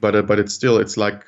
[0.00, 1.24] but uh, but it's still it's like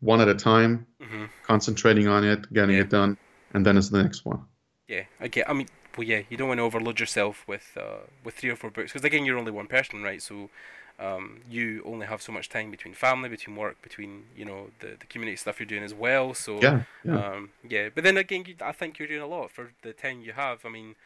[0.00, 2.82] one at a time, hmm concentrating on it, getting Yeah.
[2.82, 3.16] it done,
[3.54, 4.40] and then it's the next one.
[4.86, 5.04] Yeah.
[5.20, 5.48] I get.
[5.50, 6.22] I mean, well, yeah.
[6.30, 9.24] You don't want to overload yourself with uh, with three or four books because again,
[9.26, 10.22] you're only one person, right?
[10.22, 10.50] So.
[10.98, 14.96] Um, you only have so much time between family, between work, between you know the,
[14.98, 16.34] the community stuff you're doing as well.
[16.34, 17.22] So Yeah, yeah.
[17.32, 20.20] Um, yeah, but then again, you, I think you're doing a lot for the time
[20.22, 20.64] you have.
[20.66, 20.96] I mean,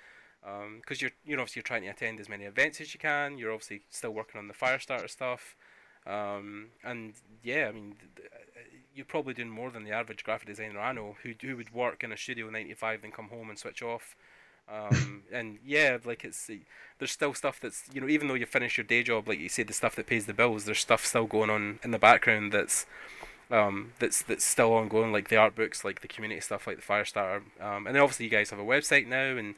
[0.80, 3.38] because you're you're obviously you're trying to attend as many events as you can.
[3.38, 5.57] You're obviously still working on the Firestarter stuff,
[6.07, 8.28] um, and yeah, I mean, th-
[8.95, 12.03] you're probably doing more than the average graphic designer I know who who would work
[12.05, 14.16] in a studio nine to five, then come home and switch off.
[14.71, 16.51] Um, and yeah, like it's
[16.99, 19.49] there's still stuff that's you know even though you finish your day job, like you
[19.49, 22.53] said, the stuff that pays the bills, there's stuff still going on in the background
[22.53, 22.87] that's
[23.51, 26.83] um, that's that's still ongoing, like the art books, like the community stuff, like the
[26.83, 29.55] Firestarter, um, and then obviously you guys have a website now, and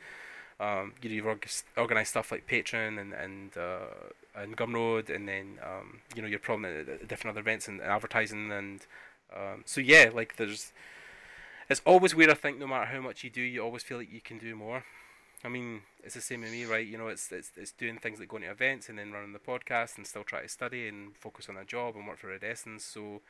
[0.58, 1.48] um, you know, you've org-
[1.78, 6.40] organised stuff like Patreon and and uh, and Gumroad, and then um, you know you're
[6.40, 8.86] prominent at different other events and advertising, and
[9.34, 10.72] um, so yeah, like there's
[11.68, 12.30] it's always weird.
[12.30, 14.54] I think no matter how much you do, you always feel like you can do
[14.54, 14.84] more.
[15.44, 16.86] I mean, it's the same with me, right?
[16.86, 19.38] You know, it's it's it's doing things like going to events and then running the
[19.38, 22.44] podcast and still try to study and focus on a job and work for Red
[22.44, 22.84] Essence.
[22.84, 23.20] So,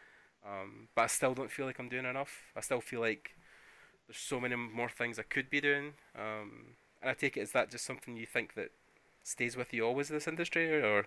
[0.47, 2.43] um, but I still don't feel like I'm doing enough.
[2.57, 3.35] I still feel like
[4.07, 5.95] there's so many more things I could be doing.
[6.17, 8.71] Um, and I take it is that just something you think that
[9.25, 11.07] stays with you always in this industry, or, or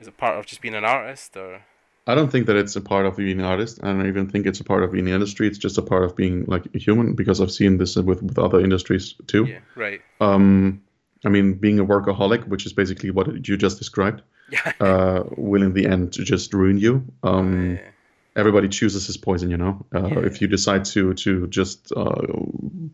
[0.00, 1.62] is it part of just being an artist, or
[2.06, 3.80] I don't think that it's a part of being an artist.
[3.82, 5.48] I don't even think it's a part of being the industry.
[5.48, 8.38] It's just a part of being like a human because I've seen this with, with
[8.38, 9.46] other industries too.
[9.46, 10.82] yeah, right, Um,
[11.24, 14.22] I mean, being a workaholic, which is basically what you just described,
[14.80, 17.04] uh, will in the end just ruin you.
[17.22, 17.90] Um, yeah,
[18.36, 19.84] everybody chooses his poison, you know.
[19.94, 20.26] Uh, Yeah.
[20.26, 22.22] If you decide to to just uh,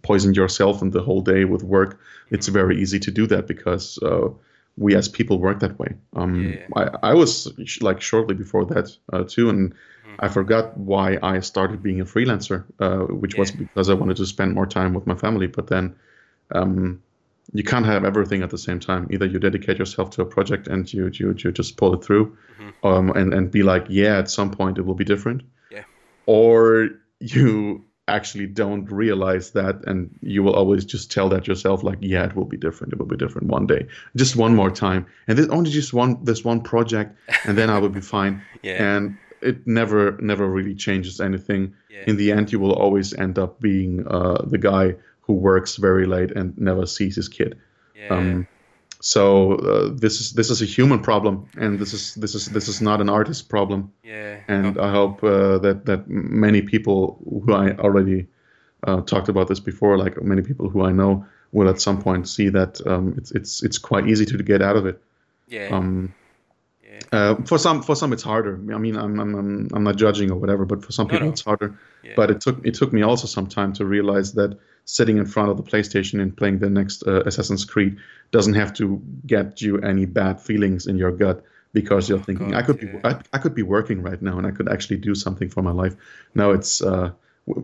[0.02, 2.00] poison yourself and the whole day with work,
[2.30, 2.58] it's Mm-hmm.
[2.60, 4.28] very easy to do that because uh,
[4.76, 5.94] we as people work that way.
[6.16, 6.66] Um, Yeah.
[6.76, 9.74] I, I was sh- like shortly before that uh, too, and
[10.18, 10.32] I Mhm.
[10.32, 14.54] forgot why I started being a freelancer, uh, which was because I wanted to spend
[14.54, 15.46] more time with my family.
[15.46, 15.94] But then
[16.54, 17.02] um,
[17.52, 19.06] you can't have everything at the same time.
[19.10, 22.36] Either you dedicate yourself to a project and you you, you just pull it through,
[22.60, 22.72] Mhm.
[22.84, 25.42] um, and and be like, yeah, at some point it will be different.
[25.70, 25.84] Yeah.
[26.26, 26.88] Or
[27.20, 32.24] you actually don't realize that and you will always just tell that yourself like yeah
[32.24, 32.92] it will be different.
[32.92, 33.86] It will be different one day.
[34.16, 35.06] Just one more time.
[35.26, 38.42] And then only just one this one project and then i will be fine.
[38.62, 41.74] Yeah, and it never never really changes anything.
[41.90, 45.76] Yeah, in the end you will always end up being uh, the guy who works
[45.76, 47.58] very late and never sees his kid.
[47.94, 48.46] Yeah, um,
[49.02, 52.68] so uh, this is this is a human problem and this is this is this
[52.68, 53.92] is not an artist problem.
[54.04, 58.26] Yeah, and i hope uh, that that many people who i already
[58.86, 62.28] uh, talked about this before like many people who i know will at some point
[62.28, 65.02] see that um, it's it's it's quite easy to get out of it.
[65.48, 66.14] Yeah, um,
[66.92, 68.54] yeah, uh, for some, for some, it's harder.
[68.54, 71.32] I mean, I'm, I'm, I'm, not judging or whatever, but for some people, no.
[71.32, 71.78] it's harder.
[72.02, 75.26] yeah, But it took, it took me also some time to realize that sitting in
[75.26, 77.96] front of the PlayStation and playing the next uh, Assassin's Creed
[78.30, 82.50] doesn't have to get you any bad feelings in your gut because you're Oh, thinking,
[82.50, 82.92] God, I could yeah.
[82.92, 85.62] be, I, I could be working right now and I could actually do something for
[85.62, 85.96] my life.
[86.34, 87.12] No, it's, uh,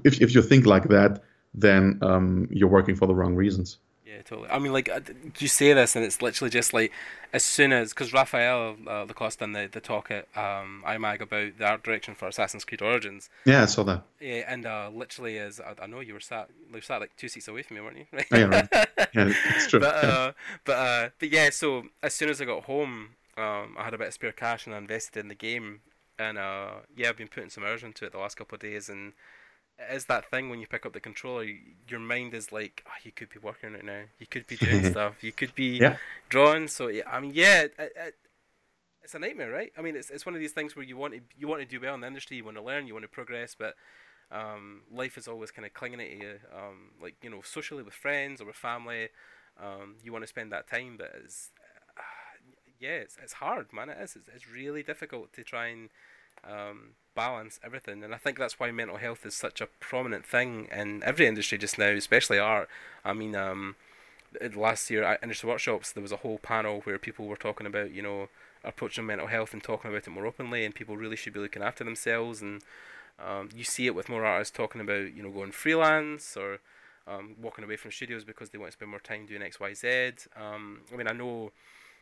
[0.05, 1.22] if, if you think like that,
[1.55, 3.79] then um, you're working for the wrong reasons.
[4.19, 4.51] Yeah, totally.
[4.51, 4.99] I mean, like, uh,
[5.39, 6.91] you say this, and it's literally just like,
[7.33, 11.57] as soon as, because Raphael uh, Lacoste done the, the talk at um, IMAG about
[11.57, 14.03] the art direction for Assassin's Creed Origins, Yeah, I saw that.
[14.21, 17.14] yeah, and uh, literally, as I, I know you were sat, you were sat like
[17.16, 18.07] two seats away from me, weren't you?
[18.12, 18.27] Right?
[18.33, 18.69] Oh, yeah, right.
[19.14, 19.79] Yeah, it's true.
[19.81, 20.33] but uh,
[20.64, 21.51] but uh, but yeah.
[21.51, 24.66] So as soon as I got home, um, I had a bit of spare cash
[24.66, 25.81] and I invested in the game,
[26.19, 28.89] and uh, yeah, I've been putting some hours into it the last couple of days,
[28.89, 29.12] and
[29.79, 31.47] it is that thing when you pick up the controller,
[31.89, 34.83] your mind is like, oh, you could be working right now, you could be doing
[34.83, 35.97] stuff, you could be Yeah.
[36.29, 36.68] drawing.
[36.68, 37.62] So yeah, I mean, yeah.
[37.62, 38.14] It, it,
[39.03, 39.72] it's a nightmare, right?
[39.79, 41.66] I mean, it's, it's one of these things where you want to you want to
[41.68, 43.74] do well in the industry, you want to learn, you want to progress, but
[44.31, 47.95] um, life is always kind of clinging at you, um, like you know, socially with
[47.95, 49.09] friends or with family.
[49.62, 51.51] Um, you want to spend that time, but it's
[51.97, 52.03] uh,
[52.81, 53.89] yeah, it's, it's hard, man.
[53.91, 54.16] It is.
[54.16, 55.89] It's, it's really difficult to try and
[56.45, 60.68] um, balance everything, and I think that's why mental health is such a prominent thing
[60.72, 62.68] in every industry just now, especially art.
[63.05, 63.76] I mean, um,
[64.55, 67.93] last year at industry workshops, there was a whole panel where people were talking about,
[67.93, 68.28] you know,
[68.64, 71.62] approaching mental health and talking about it more openly, and people really should be looking
[71.62, 72.43] after themselves.
[72.43, 72.62] And
[73.18, 76.61] um, you see it with more artists talking about, you know, going freelance or
[77.07, 79.74] um, walking away from studios because they want to spend more time doing X, Y,
[79.74, 80.12] Z.
[80.36, 81.53] Um, I mean, I know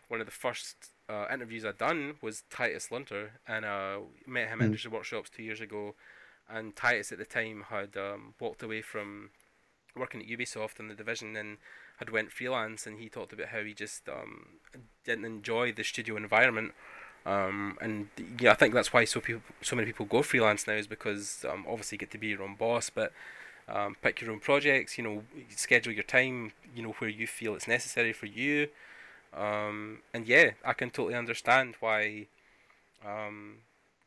[0.09, 4.61] one of the first uh, interviews I'd done was Titus Lunter, and uh, met him
[4.61, 5.95] at Industry Workshops two years ago.
[6.49, 9.31] And Titus at the time had um, walked away from
[9.97, 11.59] working at Ubisoft in the division and
[11.99, 12.87] had went freelance.
[12.87, 14.47] And he talked about how he just um,
[15.05, 16.73] didn't enjoy the studio environment.
[17.25, 20.75] Um, and yeah, I think that's why so people, so many people go freelance now
[20.75, 23.13] is because um, obviously you get to be your own boss, but
[23.69, 24.97] um, pick your own projects.
[24.97, 26.53] You know, schedule your time.
[26.75, 28.69] You know where you feel it's necessary for you.
[29.37, 32.27] Um, and yeah, I can totally understand why
[33.05, 33.59] um,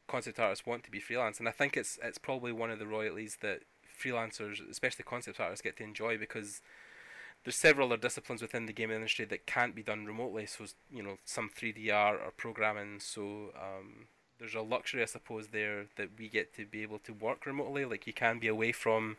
[0.07, 2.87] concept artists want to be freelance, and I think it's it's probably one of the
[2.87, 3.61] royalties that
[3.99, 6.61] freelancers, especially concept artists, get to enjoy because
[7.43, 10.45] there's several other disciplines within the game industry that can't be done remotely.
[10.45, 12.99] So you know, some 3D art or programming.
[12.99, 14.07] So um,
[14.39, 17.85] there's a luxury, I suppose, there that we get to be able to work remotely.
[17.85, 19.17] Like you can be away from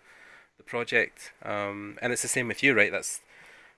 [0.56, 2.92] the project, um, and it's the same with you, right?
[2.92, 3.20] That's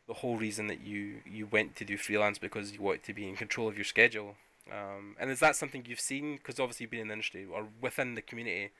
[0.07, 3.28] the whole reason that you you went to do freelance because you wanted to be
[3.28, 4.36] in control of your schedule.
[4.70, 6.36] Um, and is that something you've seen?
[6.36, 8.70] Because obviously you've been in the industry or within the community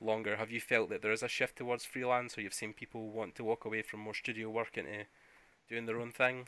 [0.00, 0.36] longer.
[0.36, 3.34] Have you felt that there is a shift towards freelance, or you've seen people want
[3.36, 5.04] to walk away from more studio work into
[5.68, 6.46] doing their own thing?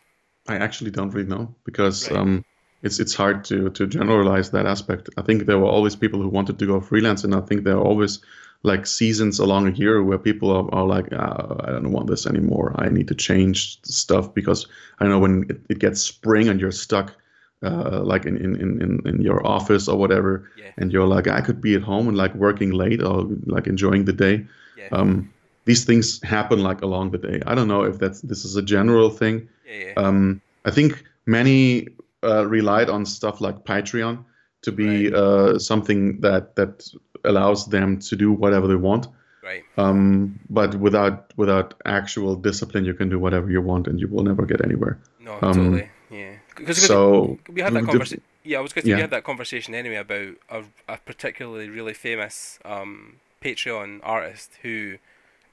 [0.48, 2.18] I actually don't really know because right.
[2.18, 2.44] um,
[2.82, 5.08] it's it's hard to to generalize that aspect.
[5.16, 7.76] I think there were always people who wanted to go freelance, and I think there
[7.76, 8.20] are always
[8.62, 12.26] like seasons along a year where people are, are like, oh, I don't want this
[12.26, 12.74] anymore.
[12.78, 14.66] I need to change stuff because
[15.00, 17.14] I know when it, it gets spring and you're stuck,
[17.62, 20.70] uh, like in, in, in, in your office or whatever, yeah.
[20.76, 24.04] and you're like, I could be at home and like working late or like enjoying
[24.04, 24.46] the day.
[24.76, 24.88] Yeah.
[24.92, 25.32] Um,
[25.64, 27.42] these things happen like along the day.
[27.46, 29.48] I don't know if that's this is a general thing.
[29.66, 31.88] Yeah, um, I think many
[32.24, 34.24] uh, relied on stuff like Patreon
[34.62, 35.14] to be right.
[35.14, 36.88] uh, something that that
[37.24, 39.08] allows them to do whatever they want.
[39.42, 39.64] Right.
[39.76, 44.22] Um, but without without actual discipline, you can do whatever you want, and you will
[44.22, 44.98] never get anywhere.
[45.20, 45.90] No, um, totally.
[46.10, 46.34] Yeah.
[46.54, 48.22] Cause, so we had that conversation.
[48.44, 48.90] Yeah, I was going to.
[48.90, 48.96] Yeah.
[48.96, 54.98] We had that conversation anyway about a, a particularly really famous um, Patreon artist who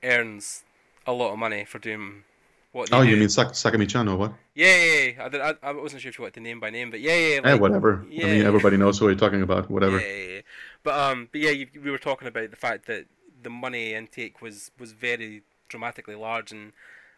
[0.03, 0.63] earns
[1.07, 2.23] a lot of money for doing
[2.71, 2.89] what.
[2.91, 3.09] oh, do.
[3.09, 4.33] you mean Sak- Sakimichan or what?
[4.53, 5.53] Yeah, yeah, yeah.
[5.63, 7.35] I, I, wasn't sure if you wanted to name by name, but yeah, yeah.
[7.37, 8.05] Like, yeah, whatever.
[8.09, 9.69] Yeah, I mean, everybody knows who you're talking about.
[9.71, 9.99] Whatever.
[9.99, 10.41] Yeah, yeah, yeah.
[10.83, 13.05] But um, but yeah, you, we were talking about the fact that
[13.41, 16.73] the money intake was was very dramatically large, and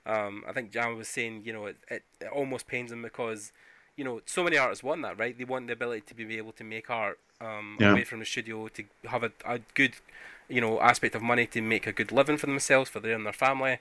[0.06, 3.52] um, I think Jan was saying, you know, it, it, it almost pains him because,
[3.96, 5.38] you know, so many artists want that, right?
[5.38, 7.92] They want the ability to be able to make art um, yeah.
[7.92, 9.94] away from the studio, to have a, a good,
[10.50, 13.26] you know, aspect of money to make a good living for themselves, for them and
[13.26, 13.78] their family.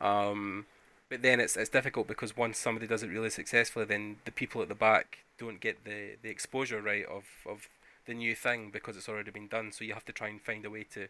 [0.00, 0.66] Um,
[1.08, 4.62] but then it's it's difficult because once somebody does it really successfully, then the people
[4.62, 7.68] at the back don't get the, the exposure right of, of
[8.06, 9.72] the new thing because it's already been done.
[9.72, 11.08] So you have to try and find a way to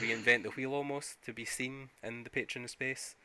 [0.00, 3.16] reinvent the wheel almost to be seen in the Patreon space.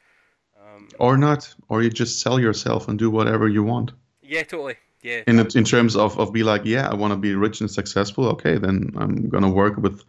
[0.59, 3.91] Um, or not, or you just sell yourself and do whatever you want.
[4.21, 4.75] Yeah, totally.
[5.03, 5.21] Yeah.
[5.27, 8.27] In in terms of, of be like, yeah, I want to be rich and successful.
[8.29, 10.03] Okay, then I'm gonna work with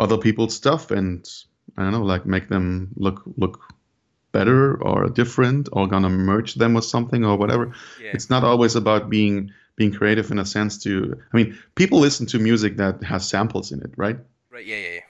[0.00, 1.28] other people's stuff and
[1.76, 3.62] I don't know, like make them look look
[4.32, 7.72] better or different, or gonna merge them with something or whatever.
[8.02, 8.10] Yeah.
[8.12, 12.26] It's not always about being being creative in a sense to i mean people listen
[12.26, 14.18] to music that has samples in it right?
[14.50, 15.00] Right yeah yeah, yeah.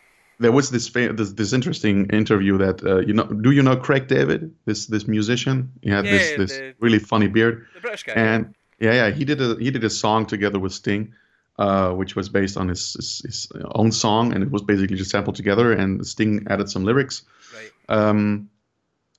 [0.40, 4.08] there was this, this this interesting interview that uh, you know do you know craig
[4.08, 5.72] david this this musician?
[5.82, 7.66] He had yeah, this this the, really funny beard.
[7.74, 8.14] the british guy.
[8.14, 11.14] And yeah yeah he did a he did a song together with sting
[11.58, 15.10] uh, which was based on his, his, his own song and it was basically just
[15.10, 17.22] sampled together and sting added some lyrics.
[17.54, 17.96] Right.
[17.96, 18.50] Um,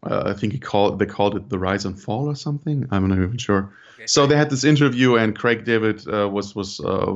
[0.05, 2.87] uh, I think he called they called it the rise and fall or something.
[2.91, 3.73] I'm not even sure.
[3.95, 4.07] Okay.
[4.07, 7.11] So they had this interview, and Craig David uh, was was uh,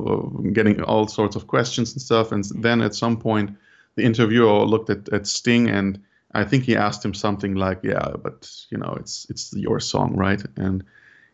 [0.52, 2.32] getting all sorts of questions and stuff.
[2.32, 3.56] And then at some point,
[3.94, 6.00] the interviewer looked at, at Sting, and
[6.32, 10.16] I think he asked him something like, "Yeah, but you know, it's it's your song,
[10.16, 10.82] right?" And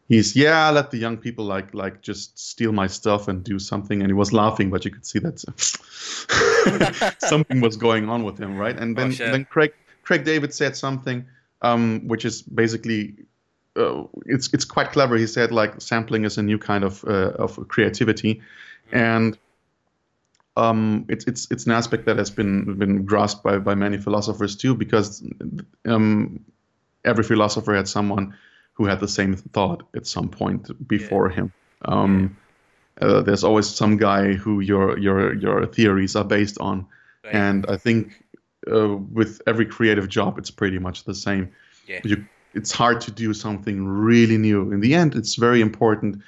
[0.08, 4.02] he's, "Yeah, let the young people like like just steal my stuff and do something."
[4.02, 5.38] And he was laughing, but you could see that
[7.20, 8.76] something was going on with him, right?
[8.76, 11.24] And then oh, then Craig Craig David said something
[11.62, 13.14] um, which is basically
[13.76, 15.16] uh, it's it's quite clever.
[15.16, 18.42] He said like sampling is a new kind of uh, of creativity,
[18.92, 19.38] and
[20.56, 24.56] um, it's it's it's an aspect that has been been grasped by by many philosophers
[24.56, 25.22] too, because
[25.84, 26.44] um,
[27.04, 28.34] every philosopher had someone
[28.72, 31.36] who had the same thought at some point before yeah.
[31.36, 31.52] him.
[31.84, 32.36] Um,
[33.00, 36.86] uh, there's always some guy who your your your theories are based on,
[37.24, 37.34] right.
[37.34, 38.24] and I think
[38.70, 41.52] uh, with every creative job, it's pretty much the same.
[41.86, 42.00] Yeah.
[42.04, 44.72] You, it's hard to do something really new.
[44.72, 46.22] In the end, it's very important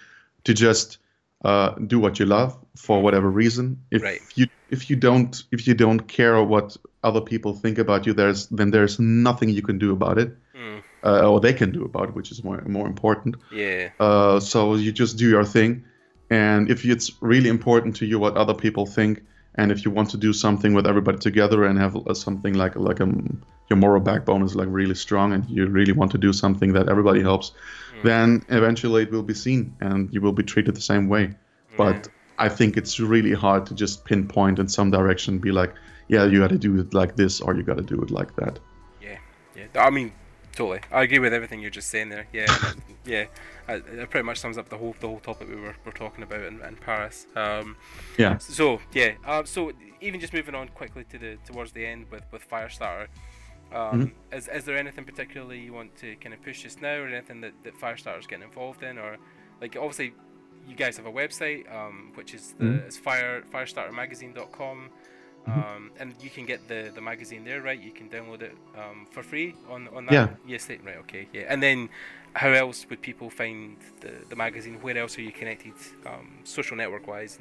[0.44, 0.98] to just
[1.44, 3.82] uh, do what you love for whatever reason.
[3.90, 4.20] If right.
[4.34, 8.46] you if you don't if you don't care what other people think about you, there's
[8.48, 10.36] then there's nothing you can do about it.
[10.54, 10.82] Mm.
[11.04, 13.36] uh, or they can do about it, which is more more important.
[13.52, 13.90] Yeah.
[14.00, 15.84] Uh, so you just do your thing,
[16.30, 19.22] and if it's really important to you what other people think,
[19.58, 22.76] and if you want to do something with everybody together and have uh, something like
[22.76, 26.18] like a um, your moral backbone is like really strong, and you really want to
[26.18, 28.02] do something that everybody helps, mm.
[28.02, 31.34] then eventually it will be seen, and you will be treated the same way.
[31.76, 35.74] But I think it's really hard to just pinpoint in some direction, and be like,
[36.08, 38.34] yeah, you got to do it like this, or you got to do it like
[38.36, 38.58] that.
[39.02, 39.18] Yeah,
[39.54, 39.66] yeah.
[39.74, 40.12] I mean,
[40.58, 40.80] totally.
[40.90, 42.26] I agree with everything you're just saying there.
[42.32, 42.46] Yeah,
[43.06, 43.26] yeah.
[43.68, 46.40] It pretty much sums up the whole the whole topic we were, were talking about
[46.40, 47.26] in, in Paris.
[47.36, 47.76] Um,
[48.18, 48.38] yeah.
[48.38, 49.12] So yeah.
[49.24, 53.06] Um, so even just moving on quickly to the towards the end with with Firestarter.
[53.70, 54.36] Um, mm-hmm.
[54.36, 57.42] is, is there anything particularly you want to kind of push just now, or anything
[57.42, 59.18] that, that Firestarter's getting involved in, or
[59.60, 60.14] like obviously
[60.66, 62.86] you guys have a website, um, which is the mm-hmm.
[62.86, 64.90] it's fire firestartermagazine.com.
[65.46, 65.60] Mm-hmm.
[65.60, 67.80] Um, and you can get the, the magazine there, right?
[67.80, 70.12] You can download it um, for free on, on that.
[70.12, 70.28] Yeah.
[70.46, 70.96] Yes, right.
[70.98, 71.26] Okay.
[71.32, 71.44] Yeah.
[71.48, 71.88] And then,
[72.34, 74.78] how else would people find the, the magazine?
[74.82, 75.72] Where else are you connected,
[76.04, 77.38] um, social network wise?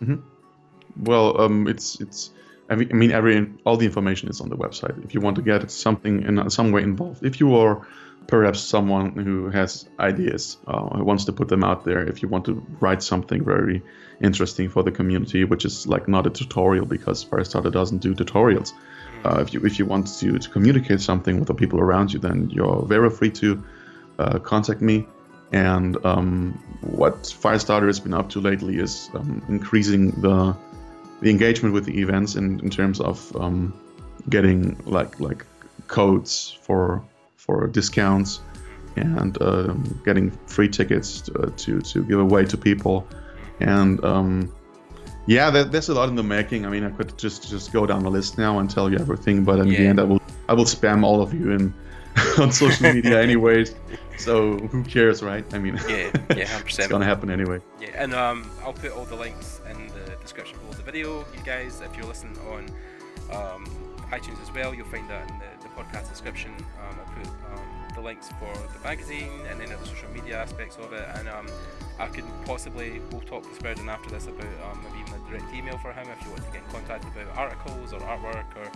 [0.00, 0.18] And...
[0.18, 1.04] Mm-hmm.
[1.04, 2.30] Well, um, it's it's.
[2.70, 5.02] I mean, every all the information is on the website.
[5.04, 7.86] If you want to get it something in some way involved, if you are
[8.28, 12.28] perhaps someone who has ideas uh, who wants to put them out there if you
[12.28, 13.82] want to write something very
[14.22, 18.72] interesting for the community which is like not a tutorial because firestarter doesn't do tutorials.
[19.24, 22.20] Uh, if you if you want to, to communicate something with the people around you
[22.20, 23.64] then you're very free to
[24.18, 25.06] uh, contact me.
[25.50, 26.52] And um,
[26.82, 30.54] what firestarter has been up to lately is um, increasing the
[31.22, 33.72] the engagement with the events in, in terms of um,
[34.28, 35.46] getting like like
[35.86, 37.02] codes for
[37.48, 38.40] for discounts
[38.96, 43.08] and um, getting free tickets to, uh, to, to give away to people.
[43.60, 44.52] And um,
[45.26, 46.66] yeah, there, there's a lot in the making.
[46.66, 49.44] I mean, I could just just go down the list now and tell you everything,
[49.44, 49.78] but in yeah.
[49.78, 51.74] the end, I will I will spam all of you in
[52.38, 53.74] on social media anyways.
[54.18, 55.44] So who cares, right?
[55.54, 56.78] I mean, yeah, yeah, 100%.
[56.78, 57.60] it's gonna happen anyway.
[57.80, 61.18] Yeah, and um, I'll put all the links in the description below the video.
[61.36, 62.70] You guys, if you're listening on
[63.30, 63.66] um,
[64.10, 66.52] iTunes as well, you'll find that in the, the podcast description.
[66.56, 70.76] Um, I'll put um, the links for the magazine and then the social media aspects
[70.76, 71.06] of it.
[71.14, 71.46] And um,
[71.98, 75.54] I could possibly, we'll talk to Spurden after this about um, maybe even a direct
[75.54, 78.70] email for him if you want to get in contact about articles or artwork or.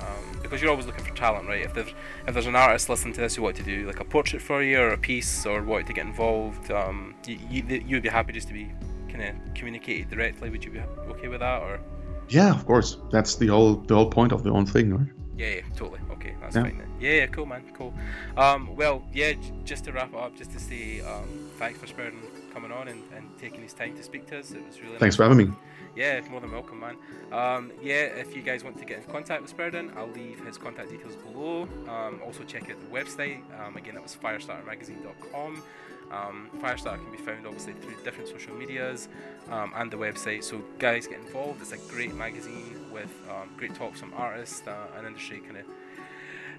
[0.00, 1.62] Um, because you're always looking for talent, right?
[1.62, 1.92] If there's
[2.28, 4.62] if there's an artist listening to this who want to do like a portrait for
[4.62, 8.32] you or a piece or want to get involved, um, you, you you'd be happy
[8.32, 8.70] just to be
[9.08, 10.50] kind of communicated directly.
[10.50, 10.78] Would you be
[11.08, 11.80] okay with that or?
[12.28, 12.98] Yeah, of course.
[13.10, 15.08] That's the whole the whole point of the whole thing, right?
[15.38, 16.00] Yeah, yeah, totally.
[16.10, 16.62] Okay, that's yeah.
[16.62, 16.90] fine then.
[16.98, 17.94] Yeah, yeah, cool, man, cool.
[18.36, 22.20] Um, well, yeah, j- just to wrap up, just to say um, thanks for Spurden
[22.52, 24.50] coming on and, and taking his time to speak to us.
[24.50, 24.98] It was really.
[24.98, 25.16] Thanks nice.
[25.16, 25.54] for having me.
[25.94, 26.96] Yeah, more than welcome, man.
[27.32, 30.58] Um, yeah, if you guys want to get in contact with Spurden, I'll leave his
[30.58, 31.68] contact details below.
[31.88, 33.40] Um, also, check out the website.
[33.60, 35.62] Um, again, that was firestartermagazine.com.
[36.10, 39.08] Um, Firestarter can be found obviously through different social medias
[39.50, 40.44] um, and the website.
[40.44, 41.60] So guys, get involved.
[41.60, 45.64] It's a great magazine with um, great talks from artists uh, and industry kind of.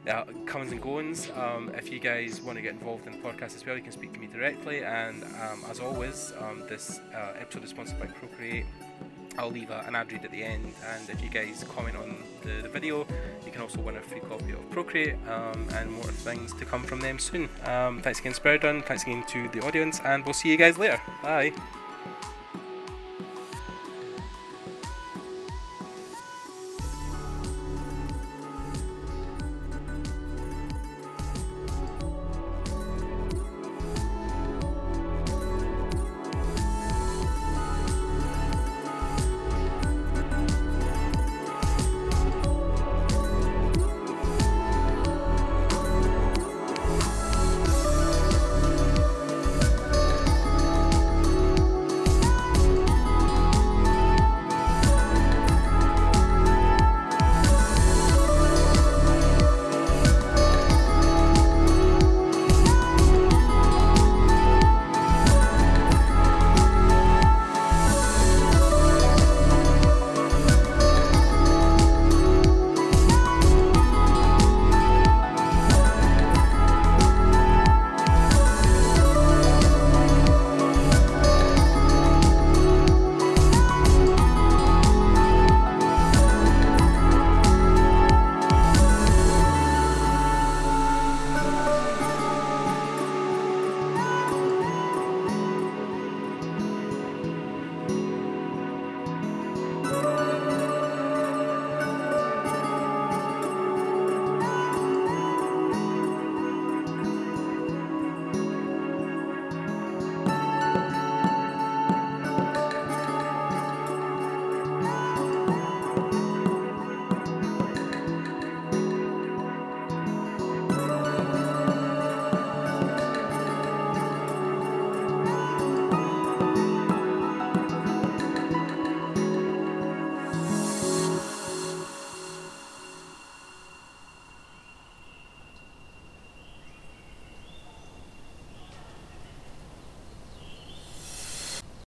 [0.07, 1.29] Uh, comings and goings.
[1.35, 3.91] Um, if you guys want to get involved in the podcast as well, you can
[3.91, 4.83] speak to me directly.
[4.83, 8.65] And um, as always, um, this uh, episode is sponsored by Procreate.
[9.37, 12.23] I'll leave a, an ad read at the end, and if you guys comment on
[12.41, 13.05] the, the video,
[13.45, 16.83] you can also win a free copy of Procreate um, and more things to come
[16.83, 17.49] from them soon.
[17.65, 18.83] Um, thanks again, Spurden.
[18.85, 21.01] Thanks again to the audience, and we'll see you guys later.
[21.23, 21.53] Bye.